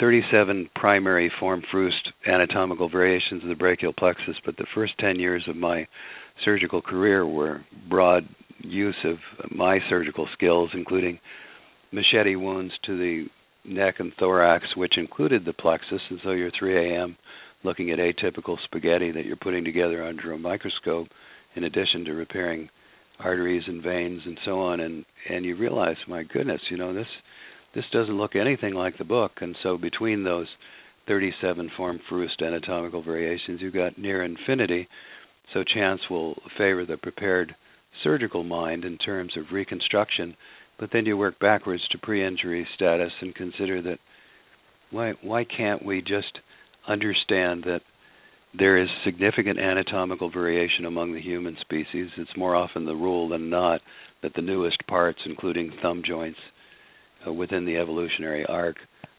37 0.00 0.70
primary 0.74 1.30
forme 1.40 1.62
fruste 1.72 2.12
anatomical 2.26 2.88
variations 2.88 3.42
of 3.42 3.48
the 3.48 3.54
brachial 3.54 3.92
plexus, 3.96 4.36
but 4.44 4.56
the 4.56 4.66
first 4.74 4.92
10 4.98 5.18
years 5.18 5.44
of 5.48 5.56
my 5.56 5.86
surgical 6.44 6.80
career 6.80 7.26
were 7.26 7.64
broad 7.88 8.28
use 8.60 8.96
of 9.04 9.16
my 9.50 9.78
surgical 9.88 10.28
skills, 10.34 10.70
including 10.74 11.18
machete 11.92 12.36
wounds 12.36 12.72
to 12.84 12.96
the 12.96 13.26
neck 13.64 13.96
and 13.98 14.12
thorax, 14.18 14.64
which 14.76 14.96
included 14.96 15.44
the 15.44 15.52
plexus, 15.52 16.00
and 16.10 16.20
so 16.22 16.30
you're 16.30 16.50
3 16.58 16.94
a.m. 16.94 17.16
looking 17.64 17.90
at 17.90 17.98
atypical 17.98 18.56
spaghetti 18.64 19.10
that 19.12 19.26
you're 19.26 19.36
putting 19.36 19.64
together 19.64 20.04
under 20.04 20.32
a 20.32 20.38
microscope, 20.38 21.08
in 21.54 21.64
addition 21.64 22.04
to 22.04 22.12
repairing 22.12 22.68
arteries 23.18 23.64
and 23.66 23.82
veins 23.82 24.20
and 24.24 24.38
so 24.44 24.60
on, 24.60 24.80
and 24.80 25.04
and 25.28 25.44
you 25.44 25.56
realize, 25.56 25.96
my 26.06 26.22
goodness, 26.22 26.60
you 26.70 26.76
know 26.76 26.94
this 26.94 27.06
this 27.74 27.84
doesn't 27.92 28.16
look 28.16 28.36
anything 28.36 28.74
like 28.74 28.96
the 28.98 29.04
book, 29.04 29.32
and 29.40 29.56
so 29.62 29.76
between 29.76 30.24
those 30.24 30.46
37 31.06 31.70
forme 31.76 32.00
fruste 32.10 32.42
anatomical 32.42 33.02
variations, 33.02 33.60
you've 33.60 33.74
got 33.74 33.98
near 33.98 34.22
infinity. 34.22 34.86
So 35.52 35.64
chance 35.64 36.00
will 36.10 36.34
favor 36.58 36.84
the 36.84 36.98
prepared 36.98 37.54
surgical 38.04 38.44
mind 38.44 38.84
in 38.84 38.98
terms 38.98 39.32
of 39.36 39.52
reconstruction 39.52 40.36
but 40.78 40.90
then 40.92 41.06
you 41.06 41.16
work 41.16 41.38
backwards 41.38 41.82
to 41.90 41.98
pre-injury 41.98 42.66
status 42.74 43.12
and 43.20 43.34
consider 43.34 43.82
that 43.82 43.98
why 44.90 45.12
why 45.22 45.44
can't 45.44 45.84
we 45.84 46.00
just 46.00 46.38
understand 46.88 47.64
that 47.64 47.80
there 48.58 48.78
is 48.78 48.88
significant 49.04 49.58
anatomical 49.58 50.30
variation 50.30 50.86
among 50.86 51.12
the 51.12 51.20
human 51.20 51.56
species. 51.60 52.08
It's 52.16 52.30
more 52.36 52.54
often 52.54 52.86
the 52.86 52.94
rule 52.94 53.28
than 53.28 53.50
not 53.50 53.80
that 54.22 54.32
the 54.34 54.42
newest 54.42 54.86
parts, 54.86 55.18
including 55.26 55.72
thumb 55.82 56.02
joints 56.06 56.38
uh, 57.26 57.32
within 57.32 57.66
the 57.66 57.76
evolutionary 57.76 58.46
arc, 58.46 58.76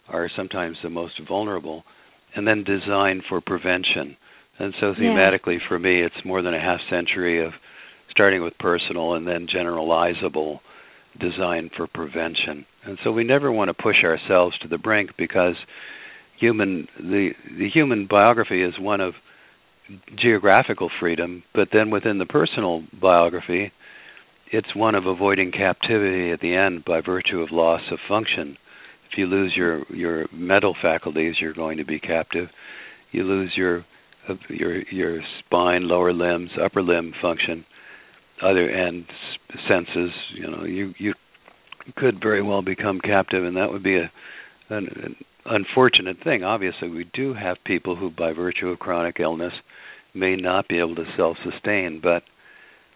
are 0.08 0.30
sometimes 0.36 0.78
the 0.82 0.90
most 0.90 1.14
vulnerable, 1.28 1.84
and 2.36 2.48
then 2.48 2.64
designed 2.64 3.22
for 3.30 3.40
prevention. 3.40 4.18
And 4.58 4.74
so, 4.82 4.94
thematically, 4.94 5.60
yeah. 5.60 5.68
for 5.70 5.80
me, 5.80 6.02
it's 6.02 6.26
more 6.26 6.42
than 6.42 6.54
a 6.54 6.60
half 6.60 6.80
century 6.90 7.46
of 7.46 7.54
starting 8.10 8.44
with 8.44 8.58
personal 8.60 9.14
and 9.14 9.26
then 9.28 9.48
generalizable 9.56 10.60
designed 11.20 11.72
for 11.76 11.88
prevention. 11.88 12.66
And 12.86 12.98
so 13.04 13.12
we 13.12 13.24
never 13.24 13.52
want 13.52 13.70
to 13.70 13.74
push 13.74 14.04
ourselves 14.04 14.58
to 14.60 14.68
the 14.68 14.78
brink 14.78 15.12
because 15.18 15.56
human 16.40 16.88
the 16.98 17.32
the 17.58 17.70
human 17.70 18.08
biography 18.10 18.64
is 18.64 18.74
one 18.80 19.02
of 19.02 19.14
geographical 20.22 20.90
freedom, 21.00 21.44
but 21.54 21.70
then 21.74 21.90
within 21.90 22.20
the 22.20 22.26
personal 22.26 22.84
biography, 23.02 23.72
it's 24.52 24.76
one 24.76 24.96
of 24.96 25.06
avoiding 25.06 25.52
captivity 25.52 26.32
at 26.32 26.40
the 26.42 26.56
end 26.56 26.86
by 26.86 27.02
virtue 27.02 27.42
of 27.42 27.50
loss 27.52 27.82
of 27.92 27.98
function. 28.08 28.56
If 29.12 29.18
you 29.18 29.26
lose 29.26 29.54
your 29.56 29.84
your 29.90 30.28
mental 30.32 30.76
faculties, 30.82 31.36
you're 31.42 31.54
going 31.54 31.78
to 31.78 31.86
be 31.86 32.00
captive. 32.00 32.50
You 33.12 33.24
lose 33.24 33.52
your 33.56 33.86
uh, 34.28 34.36
your 34.50 34.82
your 34.90 35.22
spine, 35.40 35.88
lower 35.88 36.14
limbs, 36.14 36.52
upper 36.64 36.82
limb 36.82 37.14
function 37.22 37.66
other 38.42 38.70
and 38.70 39.06
senses, 39.68 40.12
you 40.36 40.50
know, 40.50 40.64
you 40.64 40.94
you 40.98 41.14
could 41.96 42.22
very 42.22 42.42
well 42.42 42.62
become 42.62 43.00
captive, 43.00 43.46
and 43.46 43.58
that 43.58 43.72
would 43.72 43.84
be 43.84 43.98
a 43.98 44.12
an, 44.70 44.88
an 45.04 45.16
unfortunate 45.46 46.18
thing. 46.24 46.44
Obviously, 46.44 46.90
we 46.90 47.10
do 47.14 47.34
have 47.34 47.58
people 47.66 47.96
who, 47.96 48.12
by 48.12 48.34
virtue 48.34 48.70
of 48.70 48.80
chronic 48.80 49.20
illness, 49.20 49.54
may 50.14 50.36
not 50.36 50.68
be 50.68 50.80
able 50.80 50.96
to 50.96 51.06
self-sustain. 51.18 52.00
But 52.02 52.24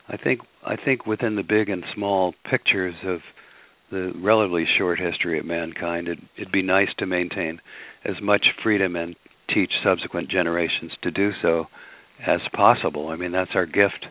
I 0.07 0.17
think 0.17 0.41
I 0.65 0.75
think 0.75 1.05
within 1.05 1.35
the 1.35 1.43
big 1.43 1.69
and 1.69 1.83
small 1.95 2.33
pictures 2.49 2.95
of 3.05 3.19
the 3.91 4.11
relatively 4.15 4.65
short 4.77 4.99
history 4.99 5.39
of 5.39 5.45
mankind, 5.45 6.07
it, 6.07 6.19
it'd 6.37 6.51
be 6.51 6.63
nice 6.63 6.89
to 6.97 7.05
maintain 7.05 7.59
as 8.05 8.15
much 8.21 8.45
freedom 8.63 8.95
and 8.95 9.15
teach 9.53 9.71
subsequent 9.83 10.29
generations 10.29 10.91
to 11.03 11.11
do 11.11 11.31
so 11.41 11.65
as 12.25 12.39
possible. 12.53 13.09
I 13.09 13.15
mean, 13.15 13.31
that's 13.31 13.51
our 13.55 13.65
gift 13.65 14.05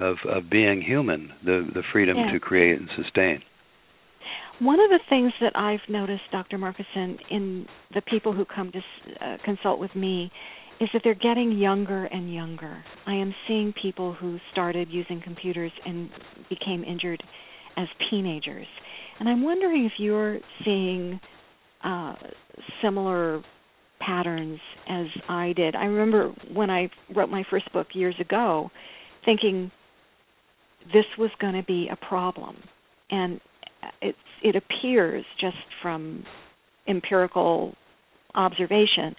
of 0.00 0.16
of 0.28 0.50
being 0.50 0.82
human, 0.82 1.30
the 1.44 1.66
the 1.72 1.82
freedom 1.92 2.16
yeah. 2.16 2.32
to 2.32 2.40
create 2.40 2.80
and 2.80 2.88
sustain. 2.96 3.42
One 4.58 4.80
of 4.80 4.88
the 4.88 5.00
things 5.10 5.32
that 5.42 5.54
I've 5.54 5.86
noticed, 5.88 6.22
Dr. 6.32 6.56
Markison, 6.56 7.18
in 7.30 7.66
the 7.94 8.00
people 8.00 8.32
who 8.32 8.46
come 8.46 8.72
to 8.72 8.78
uh, 9.20 9.36
consult 9.44 9.78
with 9.78 9.94
me, 9.94 10.30
is 10.80 10.88
that 10.94 11.02
they're 11.04 11.14
getting 11.14 11.52
younger 11.52 12.06
and 12.06 12.32
younger. 12.32 12.82
I 13.06 13.14
am 13.14 13.34
seeing 13.46 13.74
people 13.80 14.14
who 14.14 14.38
started 14.52 14.88
using 14.90 15.20
computers 15.22 15.72
and 15.84 16.08
became 16.48 16.84
injured 16.84 17.22
as 17.76 17.86
teenagers, 18.10 18.66
and 19.20 19.28
I'm 19.28 19.42
wondering 19.42 19.84
if 19.84 19.92
you're 19.98 20.38
seeing 20.64 21.20
uh, 21.84 22.14
similar 22.82 23.42
patterns 24.00 24.58
as 24.88 25.06
I 25.28 25.52
did. 25.54 25.74
I 25.74 25.84
remember 25.84 26.34
when 26.52 26.70
I 26.70 26.90
wrote 27.14 27.28
my 27.28 27.44
first 27.50 27.70
book 27.72 27.88
years 27.94 28.14
ago, 28.20 28.70
thinking 29.24 29.70
this 30.92 31.06
was 31.18 31.30
going 31.40 31.54
to 31.54 31.62
be 31.64 31.88
a 31.90 31.96
problem. 31.96 32.56
And 33.10 33.40
it, 34.00 34.14
it 34.42 34.56
appears 34.56 35.24
just 35.40 35.56
from 35.82 36.24
empirical 36.88 37.74
observation 38.34 39.16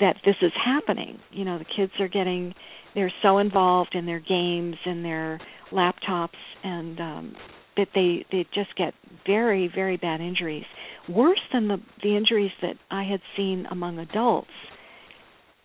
that 0.00 0.16
this 0.24 0.36
is 0.42 0.52
happening. 0.62 1.18
You 1.30 1.44
know, 1.44 1.58
the 1.58 1.64
kids 1.64 1.92
are 2.00 2.08
getting 2.08 2.54
they're 2.94 3.12
so 3.22 3.38
involved 3.38 3.94
in 3.94 4.06
their 4.06 4.20
games 4.20 4.76
and 4.84 5.04
their 5.04 5.40
laptops 5.72 6.28
and 6.62 7.00
um 7.00 7.36
that 7.76 7.88
they 7.94 8.24
they 8.30 8.46
just 8.54 8.74
get 8.76 8.94
very 9.26 9.70
very 9.72 9.96
bad 9.96 10.20
injuries, 10.20 10.64
worse 11.08 11.40
than 11.52 11.68
the 11.68 11.78
the 12.02 12.16
injuries 12.16 12.52
that 12.62 12.74
I 12.90 13.04
had 13.04 13.20
seen 13.36 13.66
among 13.70 13.98
adults 13.98 14.50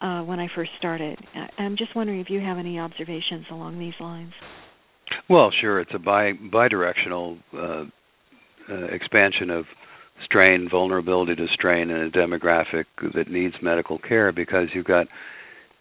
uh 0.02 0.22
when 0.22 0.40
I 0.40 0.48
first 0.56 0.72
started. 0.78 1.20
I'm 1.58 1.76
just 1.78 1.96
wondering 1.96 2.20
if 2.20 2.30
you 2.30 2.40
have 2.40 2.58
any 2.58 2.80
observations 2.80 3.46
along 3.52 3.80
these 3.80 3.94
lines. 4.00 4.34
Well, 5.30 5.52
sure. 5.62 5.80
It's 5.80 5.92
a 5.94 6.00
bi 6.00 6.34
bidirectional 6.34 7.38
uh, 7.54 7.86
uh, 8.70 8.86
expansion 8.92 9.50
of 9.50 9.66
strain, 10.26 10.68
vulnerability 10.70 11.36
to 11.36 11.48
strain 11.54 11.90
in 11.90 12.04
a 12.04 12.10
demographic 12.10 12.86
that 13.16 13.30
needs 13.30 13.56
medical 13.62 13.98
care 14.00 14.32
because 14.32 14.68
you've 14.74 14.86
got 14.86 15.08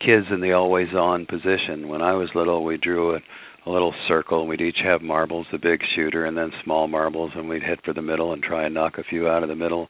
kids 0.00 0.26
in 0.30 0.40
the 0.40 0.52
always 0.52 0.88
on 0.94 1.26
position. 1.26 1.88
When 1.88 2.02
I 2.02 2.12
was 2.14 2.28
little, 2.34 2.64
we 2.64 2.76
drew 2.76 3.16
a, 3.16 3.18
a 3.66 3.70
little 3.70 3.92
circle 4.06 4.40
and 4.40 4.48
we'd 4.48 4.60
each 4.60 4.78
have 4.84 5.02
marbles, 5.02 5.46
the 5.50 5.58
big 5.58 5.80
shooter, 5.96 6.24
and 6.24 6.36
then 6.36 6.52
small 6.64 6.86
marbles, 6.86 7.32
and 7.34 7.48
we'd 7.48 7.62
hit 7.62 7.80
for 7.84 7.92
the 7.92 8.02
middle 8.02 8.32
and 8.32 8.42
try 8.42 8.64
and 8.64 8.74
knock 8.74 8.98
a 8.98 9.02
few 9.02 9.28
out 9.28 9.42
of 9.42 9.48
the 9.48 9.56
middle. 9.56 9.88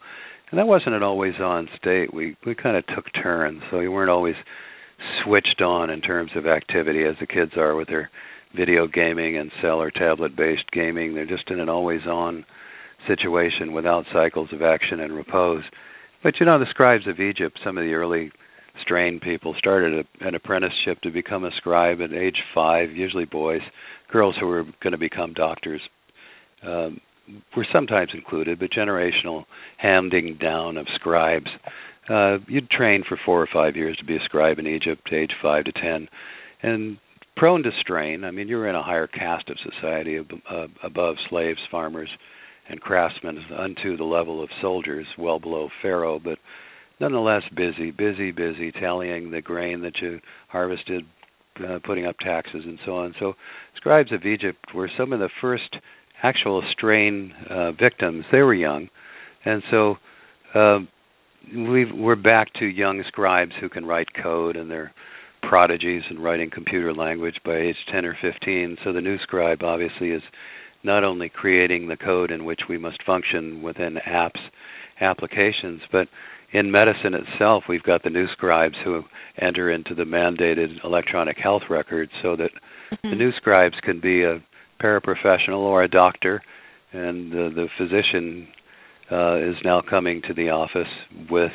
And 0.50 0.58
that 0.58 0.66
wasn't 0.66 0.94
an 0.94 1.02
always 1.02 1.34
on 1.40 1.68
state. 1.76 2.12
We 2.12 2.36
we 2.46 2.54
kind 2.54 2.76
of 2.76 2.86
took 2.86 3.04
turns, 3.22 3.62
so 3.70 3.80
you 3.80 3.92
weren't 3.92 4.10
always 4.10 4.36
switched 5.22 5.60
on 5.60 5.90
in 5.90 6.00
terms 6.00 6.30
of 6.34 6.46
activity 6.46 7.04
as 7.04 7.16
the 7.20 7.26
kids 7.26 7.52
are 7.56 7.74
with 7.74 7.88
their 7.88 8.10
video 8.56 8.86
gaming 8.86 9.36
and 9.36 9.50
cell 9.62 9.80
or 9.80 9.90
tablet 9.90 10.36
based 10.36 10.70
gaming. 10.72 11.14
They're 11.14 11.26
just 11.26 11.50
in 11.50 11.60
an 11.60 11.68
always 11.68 12.06
on 12.06 12.44
situation 13.06 13.72
without 13.72 14.04
cycles 14.12 14.48
of 14.52 14.62
action 14.62 15.00
and 15.00 15.14
repose. 15.14 15.62
But 16.22 16.34
you 16.40 16.46
know, 16.46 16.58
the 16.58 16.66
scribes 16.70 17.06
of 17.06 17.20
Egypt, 17.20 17.58
some 17.64 17.78
of 17.78 17.84
the 17.84 17.94
early 17.94 18.32
strained 18.82 19.20
people 19.20 19.54
started 19.58 20.04
a, 20.04 20.26
an 20.26 20.34
apprenticeship 20.34 21.00
to 21.02 21.10
become 21.10 21.44
a 21.44 21.50
scribe 21.56 22.00
at 22.00 22.12
age 22.12 22.42
five, 22.54 22.90
usually 22.90 23.24
boys. 23.24 23.60
Girls 24.10 24.36
who 24.38 24.46
were 24.46 24.64
going 24.82 24.92
to 24.92 24.98
become 24.98 25.34
doctors 25.34 25.80
um, 26.62 27.00
were 27.56 27.66
sometimes 27.72 28.10
included, 28.14 28.58
but 28.58 28.70
generational 28.70 29.44
handing 29.76 30.38
down 30.40 30.76
of 30.76 30.86
scribes. 30.94 31.48
Uh, 32.08 32.38
you'd 32.46 32.70
train 32.70 33.04
for 33.06 33.18
four 33.24 33.40
or 33.42 33.48
five 33.52 33.76
years 33.76 33.96
to 33.98 34.04
be 34.04 34.16
a 34.16 34.24
scribe 34.24 34.58
in 34.58 34.66
Egypt, 34.66 35.08
age 35.12 35.32
five 35.42 35.64
to 35.64 35.72
ten, 35.72 36.08
and 36.62 36.98
prone 37.38 37.62
to 37.62 37.70
strain. 37.80 38.24
I 38.24 38.30
mean, 38.32 38.48
you're 38.48 38.68
in 38.68 38.74
a 38.74 38.82
higher 38.82 39.06
caste 39.06 39.48
of 39.48 39.56
society 39.72 40.18
uh, 40.18 40.66
above 40.82 41.16
slaves, 41.30 41.60
farmers, 41.70 42.10
and 42.68 42.80
craftsmen, 42.80 43.38
unto 43.56 43.96
the 43.96 44.04
level 44.04 44.42
of 44.42 44.50
soldiers, 44.60 45.06
well 45.16 45.38
below 45.38 45.68
pharaoh. 45.80 46.20
But 46.22 46.38
nonetheless 47.00 47.42
busy, 47.56 47.90
busy, 47.90 48.30
busy, 48.30 48.72
tallying 48.72 49.30
the 49.30 49.40
grain 49.40 49.80
that 49.82 49.96
you 50.02 50.20
harvested, 50.48 51.04
uh, 51.66 51.78
putting 51.84 52.04
up 52.04 52.16
taxes, 52.18 52.62
and 52.66 52.78
so 52.84 52.96
on. 52.96 53.14
So, 53.18 53.34
scribes 53.76 54.12
of 54.12 54.26
Egypt 54.26 54.58
were 54.74 54.90
some 54.98 55.12
of 55.12 55.20
the 55.20 55.30
first 55.40 55.76
actual 56.22 56.62
strain 56.72 57.32
uh, 57.48 57.72
victims. 57.72 58.24
They 58.30 58.42
were 58.42 58.54
young, 58.54 58.88
and 59.44 59.62
so 59.70 59.94
uh, 60.54 60.78
we 61.54 61.86
are 62.04 62.16
back 62.16 62.52
to 62.58 62.66
young 62.66 63.02
scribes 63.08 63.52
who 63.60 63.68
can 63.68 63.86
write 63.86 64.08
code, 64.22 64.56
and 64.56 64.70
they're 64.70 64.92
prodigies 65.42 66.02
in 66.10 66.18
writing 66.18 66.50
computer 66.52 66.92
language 66.92 67.36
by 67.44 67.56
age 67.56 67.76
10 67.92 68.04
or 68.04 68.16
15. 68.20 68.78
So 68.84 68.92
the 68.92 69.00
new 69.00 69.18
scribe 69.18 69.62
obviously 69.62 70.10
is 70.10 70.22
not 70.84 71.04
only 71.04 71.28
creating 71.28 71.88
the 71.88 71.96
code 71.96 72.30
in 72.30 72.44
which 72.44 72.60
we 72.68 72.78
must 72.78 73.02
function 73.04 73.62
within 73.62 73.98
apps, 74.06 74.40
applications, 75.00 75.80
but 75.90 76.08
in 76.52 76.70
medicine 76.70 77.14
itself, 77.14 77.64
we've 77.68 77.82
got 77.82 78.02
the 78.02 78.10
new 78.10 78.26
scribes 78.32 78.76
who 78.84 79.02
enter 79.40 79.70
into 79.70 79.94
the 79.94 80.04
mandated 80.04 80.82
electronic 80.82 81.36
health 81.36 81.62
records 81.68 82.10
so 82.22 82.36
that 82.36 82.50
mm-hmm. 82.92 83.10
the 83.10 83.16
new 83.16 83.32
scribes 83.32 83.74
can 83.82 84.00
be 84.00 84.22
a 84.22 84.42
paraprofessional 84.82 85.58
or 85.58 85.82
a 85.82 85.88
doctor, 85.88 86.42
and 86.92 87.30
the, 87.30 87.50
the 87.54 87.66
physician 87.76 88.48
uh, 89.10 89.36
is 89.36 89.56
now 89.64 89.82
coming 89.88 90.22
to 90.26 90.32
the 90.32 90.48
office 90.48 90.88
with 91.30 91.52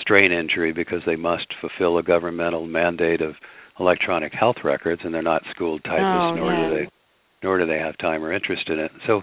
strain 0.00 0.32
injury 0.32 0.72
because 0.72 1.00
they 1.06 1.16
must 1.16 1.46
fulfill 1.60 1.98
a 1.98 2.02
governmental 2.02 2.66
mandate 2.66 3.20
of 3.20 3.34
electronic 3.80 4.32
health 4.32 4.56
records, 4.64 5.02
and 5.04 5.14
they're 5.14 5.22
not 5.22 5.42
schooled 5.54 5.82
typists, 5.84 6.02
oh, 6.02 6.34
nor 6.34 6.52
yeah. 6.52 6.68
do 6.68 6.74
they 6.74 6.90
nor 7.42 7.58
do 7.58 7.66
they 7.66 7.78
have 7.78 7.96
time 7.98 8.24
or 8.24 8.32
interest 8.32 8.68
in 8.68 8.80
it. 8.80 8.90
So 9.06 9.22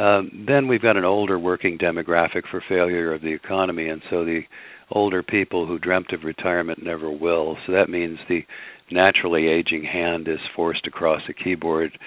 um, 0.00 0.44
then 0.46 0.68
we've 0.68 0.82
got 0.82 0.98
an 0.98 1.04
older 1.04 1.38
working 1.38 1.78
demographic 1.78 2.42
for 2.50 2.62
failure 2.68 3.14
of 3.14 3.22
the 3.22 3.32
economy, 3.32 3.88
and 3.88 4.02
so 4.10 4.24
the 4.24 4.42
older 4.90 5.22
people 5.22 5.66
who 5.66 5.78
dreamt 5.78 6.12
of 6.12 6.24
retirement 6.24 6.82
never 6.82 7.10
will. 7.10 7.56
So 7.66 7.72
that 7.72 7.88
means 7.88 8.18
the 8.28 8.42
naturally 8.90 9.48
aging 9.48 9.84
hand 9.84 10.28
is 10.28 10.38
forced 10.54 10.86
across 10.86 11.22
the 11.26 11.34
keyboard 11.34 11.98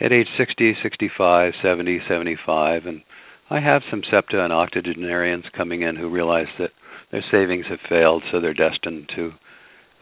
at 0.00 0.12
age 0.12 0.28
60, 0.38 0.74
65, 0.82 1.52
70, 1.62 2.00
75, 2.08 2.86
and 2.86 3.02
I 3.50 3.60
have 3.60 3.82
some 3.90 4.02
septa 4.10 4.42
and 4.42 4.52
octogenarians 4.52 5.44
coming 5.56 5.82
in 5.82 5.96
who 5.96 6.08
realize 6.08 6.46
that 6.58 6.70
their 7.10 7.24
savings 7.30 7.66
have 7.68 7.78
failed, 7.88 8.22
so 8.30 8.40
they're 8.40 8.54
destined 8.54 9.10
to 9.16 9.32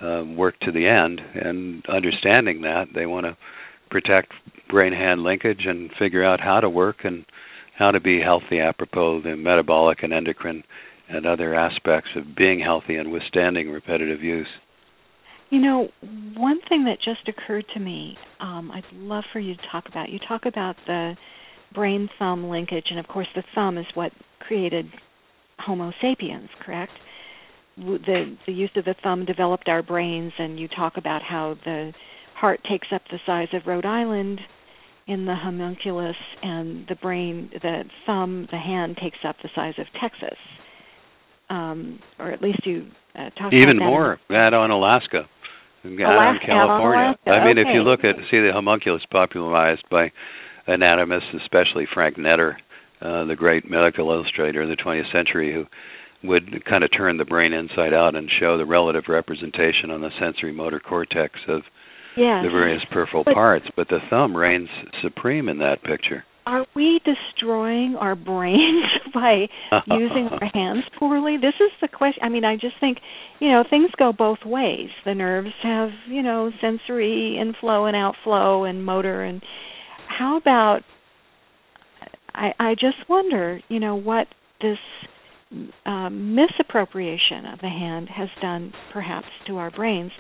uh, 0.05 0.25
work 0.25 0.59
to 0.61 0.73
the 0.73 0.87
end. 0.87 1.21
And 1.35 1.85
understanding 1.89 2.63
that, 2.63 2.87
they 2.95 3.07
want 3.07 3.27
to 3.27 3.37
protect 3.91 4.33
brain 4.69 4.93
hand 4.93 5.23
linkage 5.23 5.63
and 5.67 5.91
figure 5.99 6.25
out 6.25 6.41
how 6.41 6.61
to 6.61 6.69
work 6.69 6.99
and 7.05 7.25
how 7.77 7.91
to 7.91 8.01
be 8.01 8.21
healthy 8.21 8.61
apropos 8.61 9.23
the 9.23 9.37
metabolic 9.37 10.03
and 10.03 10.13
endocrine 10.13 10.63
and 11.09 11.27
other 11.27 11.55
aspects 11.55 12.11
of 12.17 12.37
being 12.37 12.61
healthy 12.61 12.97
and 12.97 13.11
withstanding 13.11 13.71
repetitive 13.71 14.23
use. 14.23 14.49
You 15.51 15.61
know, 15.61 15.89
one 16.37 16.61
thing 16.69 16.85
that 16.85 16.99
just 17.03 17.27
occurred 17.27 17.65
to 17.73 17.81
me, 17.81 18.19
um, 18.41 18.71
I'd 18.71 18.85
love 18.93 19.25
for 19.33 19.41
you 19.41 19.55
to 19.55 19.63
talk 19.73 19.85
about. 19.89 20.11
You 20.11 20.19
talk 20.29 20.45
about 20.45 20.77
the 20.87 21.15
brain 21.75 22.11
thumb 22.19 22.51
linkage, 22.51 22.87
and 22.91 22.99
of 22.99 23.07
course, 23.09 23.29
the 23.35 23.43
thumb 23.55 23.79
is 23.79 23.87
what 23.95 24.13
created 24.41 24.87
Homo 25.59 25.93
sapiens, 26.01 26.49
correct? 26.65 26.93
The 27.77 28.37
the 28.47 28.53
use 28.53 28.71
of 28.77 28.85
the 28.85 28.95
thumb 29.03 29.25
developed 29.25 29.69
our 29.69 29.83
brains, 29.83 30.33
and 30.39 30.59
you 30.59 30.69
talk 30.69 30.97
about 30.97 31.23
how 31.23 31.57
the 31.65 31.93
heart 32.35 32.61
takes 32.69 32.89
up 32.93 33.03
the 33.11 33.19
size 33.27 33.49
of 33.53 33.67
Rhode 33.67 33.87
Island 33.87 34.41
in 35.07 35.25
the 35.25 35.35
homunculus, 35.35 36.17
and 36.43 36.87
the 36.89 36.95
brain, 36.95 37.51
the 37.53 37.85
thumb, 38.05 38.47
the 38.51 38.59
hand 38.59 38.99
takes 39.03 39.19
up 39.27 39.37
the 39.43 39.49
size 39.55 39.75
of 39.79 39.87
Texas, 40.01 40.39
um, 41.49 41.99
or 42.19 42.31
at 42.31 42.43
least 42.43 42.61
you 42.67 42.87
uh, 43.15 43.31
talk 43.31 43.53
even 43.53 43.79
more. 43.79 44.19
Add 44.31 44.53
on 44.53 44.71
Alaska, 44.71 45.29
add 45.85 45.91
Alaska, 45.91 46.29
on 46.29 46.39
California. 46.45 47.17
Alaska. 47.27 47.41
I 47.41 47.45
mean, 47.47 47.59
okay. 47.59 47.71
if 47.71 47.75
you 47.75 47.83
look 47.83 48.01
at 48.01 48.17
see 48.31 48.39
the 48.39 48.51
homunculus 48.53 49.03
popularized 49.11 49.85
by 49.91 50.13
anatomists, 50.67 51.31
especially 51.43 51.87
Frank 51.95 52.17
Netter, 52.17 52.57
uh, 53.01 53.25
the 53.25 53.37
great 53.37 53.71
medical 53.71 54.11
illustrator 54.11 54.63
of 54.63 54.69
the 54.69 54.77
20th 54.77 55.11
century, 55.13 55.53
who 55.53 55.65
would 56.27 56.65
kind 56.65 56.83
of 56.83 56.91
turn 56.97 57.17
the 57.17 57.25
brain 57.25 57.53
inside 57.53 57.95
out 57.95 58.17
and 58.17 58.29
show 58.41 58.59
the 58.59 58.67
relative 58.67 59.05
representation 59.09 59.91
on 59.91 60.01
the 60.01 60.11
sensory 60.21 60.53
motor 60.53 60.81
cortex 60.81 61.35
of 61.47 61.63
yes. 62.17 62.45
the 62.45 62.51
various 62.51 62.83
peripheral 62.91 63.23
but, 63.25 63.35
parts. 63.35 63.67
But 63.77 63.89
the 63.89 64.01
thumb 64.11 64.37
reigns 64.37 64.69
supreme 65.03 65.49
in 65.49 65.59
that 65.59 65.83
picture. 65.85 66.25
Are 66.47 66.67
we 66.75 67.01
destroying 67.05 67.95
our 68.01 68.17
brains 68.17 68.87
by 69.15 69.47
using 69.87 70.29
our 70.33 70.49
hands 70.53 70.85
poorly? 70.99 71.37
This 71.37 71.55
is 71.61 71.71
the 71.81 71.89
question. 71.89 72.23
I 72.23 72.31
mean, 72.31 72.45
I 72.45 72.55
just 72.55 72.75
think, 72.81 72.99
you 73.39 73.51
know, 73.51 73.65
things 73.69 73.91
go 73.99 74.13
both 74.13 74.39
ways. 74.45 74.89
The 75.05 75.15
nerves 75.15 75.53
have, 75.63 75.91
you 76.09 76.23
know, 76.23 76.51
sensory 76.61 77.39
inflow 77.41 77.85
and 77.85 77.95
outflow 77.95 78.65
and 78.65 78.85
motor 78.85 79.23
and 79.23 79.43
how 80.09 80.39
about 80.39 80.81
I, 82.39 82.55
I 82.59 82.75
just 82.75 83.09
wonder, 83.09 83.61
you 83.69 83.81
know, 83.81 83.97
what 83.97 84.29
this 84.61 84.79
um, 85.85 86.37
misappropriation 86.37 87.47
of 87.53 87.59
the 87.61 87.69
hand 87.69 88.09
has 88.15 88.29
done 88.41 88.73
perhaps 88.93 89.27
to 89.47 89.57
our 89.57 89.71
brains. 89.71 90.13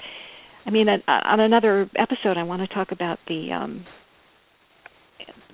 I 0.66 0.70
mean, 0.70 0.88
on, 0.88 1.02
on 1.06 1.40
another 1.40 1.88
episode, 1.96 2.36
I 2.36 2.42
want 2.42 2.68
to 2.68 2.74
talk 2.74 2.88
about 2.90 3.18
the 3.28 3.52
um, 3.52 3.86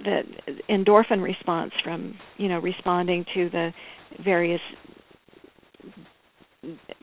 the 0.03 0.23
endorphin 0.69 1.23
response 1.23 1.73
from 1.85 2.15
you 2.37 2.49
know 2.49 2.59
responding 2.59 3.25
to 3.35 3.51
the 3.51 3.71
various 4.25 4.61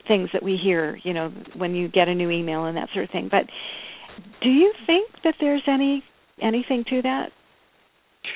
things 0.08 0.30
that 0.34 0.42
we 0.42 0.58
hear, 0.62 1.00
you 1.04 1.14
know, 1.14 1.32
when 1.56 1.76
you 1.76 1.88
get 1.88 2.08
a 2.08 2.16
new 2.16 2.32
email 2.32 2.66
and 2.66 2.78
that 2.78 2.90
sort 2.94 3.06
of 3.06 3.12
thing. 3.12 3.30
But 3.30 3.44
do 4.42 4.50
you 4.50 4.74
think 4.88 5.10
that 5.24 5.36
there's 5.40 5.64
any 5.68 6.04
anything 6.42 6.84
to 6.90 7.02
that? 7.04 7.30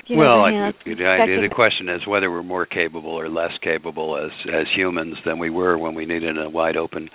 You 0.08 0.18
well, 0.18 0.42
I, 0.42 0.70
I, 0.70 0.72
the 0.86 1.50
question 1.54 1.90
is 1.90 2.08
whether 2.08 2.30
we're 2.30 2.44
more 2.44 2.66
capable 2.66 3.12
or 3.12 3.30
less 3.30 3.52
capable 3.64 4.18
as 4.18 4.32
as 4.54 4.66
humans 4.76 5.16
than 5.26 5.40
we 5.40 5.50
were 5.50 5.78
when 5.78 5.96
we 5.96 6.06
needed 6.06 6.38
a 6.38 6.50
wide 6.50 6.78
open 6.78 7.10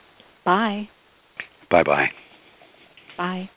Bye. 0.45 0.87
Bye 1.71 1.81
bye. 1.81 2.09
Bye. 3.17 3.49